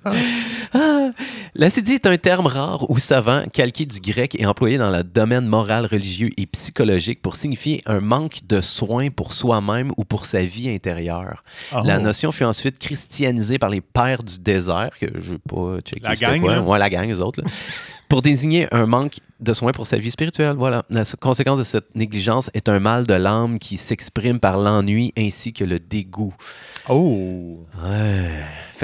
[0.76, 1.10] Ah,
[1.54, 5.46] L'acédie est un terme rare ou savant, calqué du grec et employé dans le domaine
[5.46, 10.40] moral, religieux et psychologique pour signifier un manque de soins pour soi-même ou pour sa
[10.42, 11.44] vie intérieure.
[11.84, 12.02] La Oh.
[12.02, 16.16] notion fut ensuite christianisée par les pères du désert, que je ne pas checker La
[16.16, 16.60] gang, quoi.
[16.60, 17.40] Ouais, la gang, eux autres.
[17.42, 17.48] là.
[18.08, 20.54] pour désigner un manque de soins pour sa vie spirituelle.
[20.56, 20.84] Voilà.
[20.90, 25.52] La conséquence de cette négligence est un mal de l'âme qui s'exprime par l'ennui ainsi
[25.52, 26.34] que le dégoût.
[26.88, 27.64] Oh!
[27.82, 28.30] Ouais.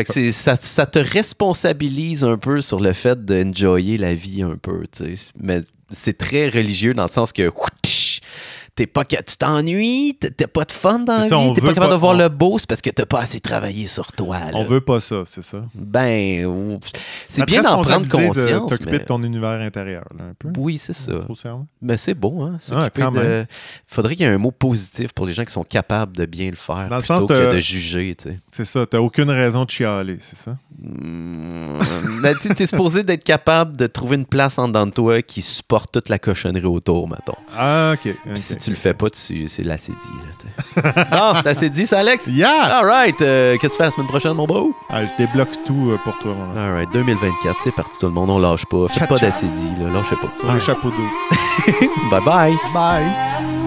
[0.06, 4.86] C'est, ça, ça te responsabilise un peu sur le fait d'enjoyer la vie un peu,
[4.90, 5.30] tu sais.
[5.40, 7.48] Mais c'est très religieux dans le sens que
[8.80, 11.88] t'es pas tu t'ennuies, t'as- pas de fun dans la ça, vie, t'es pas capable
[11.88, 14.38] pas- de voir on- le beau, c'est parce que t'as pas assez travaillé sur toi.
[14.38, 14.50] là.
[14.54, 15.60] On veut pas ça, c'est ça?
[15.74, 16.48] Ben,
[17.28, 18.70] c'est bien d'en prendre responsabilise de conscience.
[18.70, 20.48] T'occuper mais- de ton univers intérieur, là, un peu.
[20.56, 21.12] Oui, c'est ça.
[21.82, 22.56] Mais c'est beau, hein?
[22.58, 23.18] s'occuper quand de...
[23.18, 23.46] même.
[23.86, 26.48] Faudrait qu'il y ait un mot positif pour les gens qui sont capables de bien
[26.48, 28.38] le faire Dans le plutôt sens que de- juger, tu sais.
[28.50, 30.56] C'est ça, t'as aucune raison de chialer, c'est ça?
[30.82, 31.78] Hmm.
[32.22, 35.20] Ben, tu sais, t'es supposé d'être capable de trouver une place en dedans de toi
[35.22, 37.36] qui supporte toute la cochonnerie autour, mettons.
[37.56, 38.14] Ah, ok.
[38.36, 39.98] si tu le fais pas, tu- c'est l'acédie.
[40.76, 42.26] là, non, t'as assez dit, ça, Alex?
[42.32, 42.78] Yeah!
[42.78, 43.20] All right.
[43.22, 44.72] euh, Qu'est-ce que tu fais la semaine prochaine, mon beau?
[44.88, 46.90] Ah, je débloque tout euh, pour toi, mon All right.
[46.92, 48.30] 2024, c'est parti, tout le monde.
[48.30, 48.88] On lâche pas.
[48.88, 49.26] Faites pas Tcha-tcha.
[49.42, 49.88] d'acédie, là.
[49.92, 50.28] Lâchez pas.
[50.38, 51.66] Sur les chapeaux d'eau.
[52.10, 52.54] Bye bye.
[52.74, 53.59] Bye!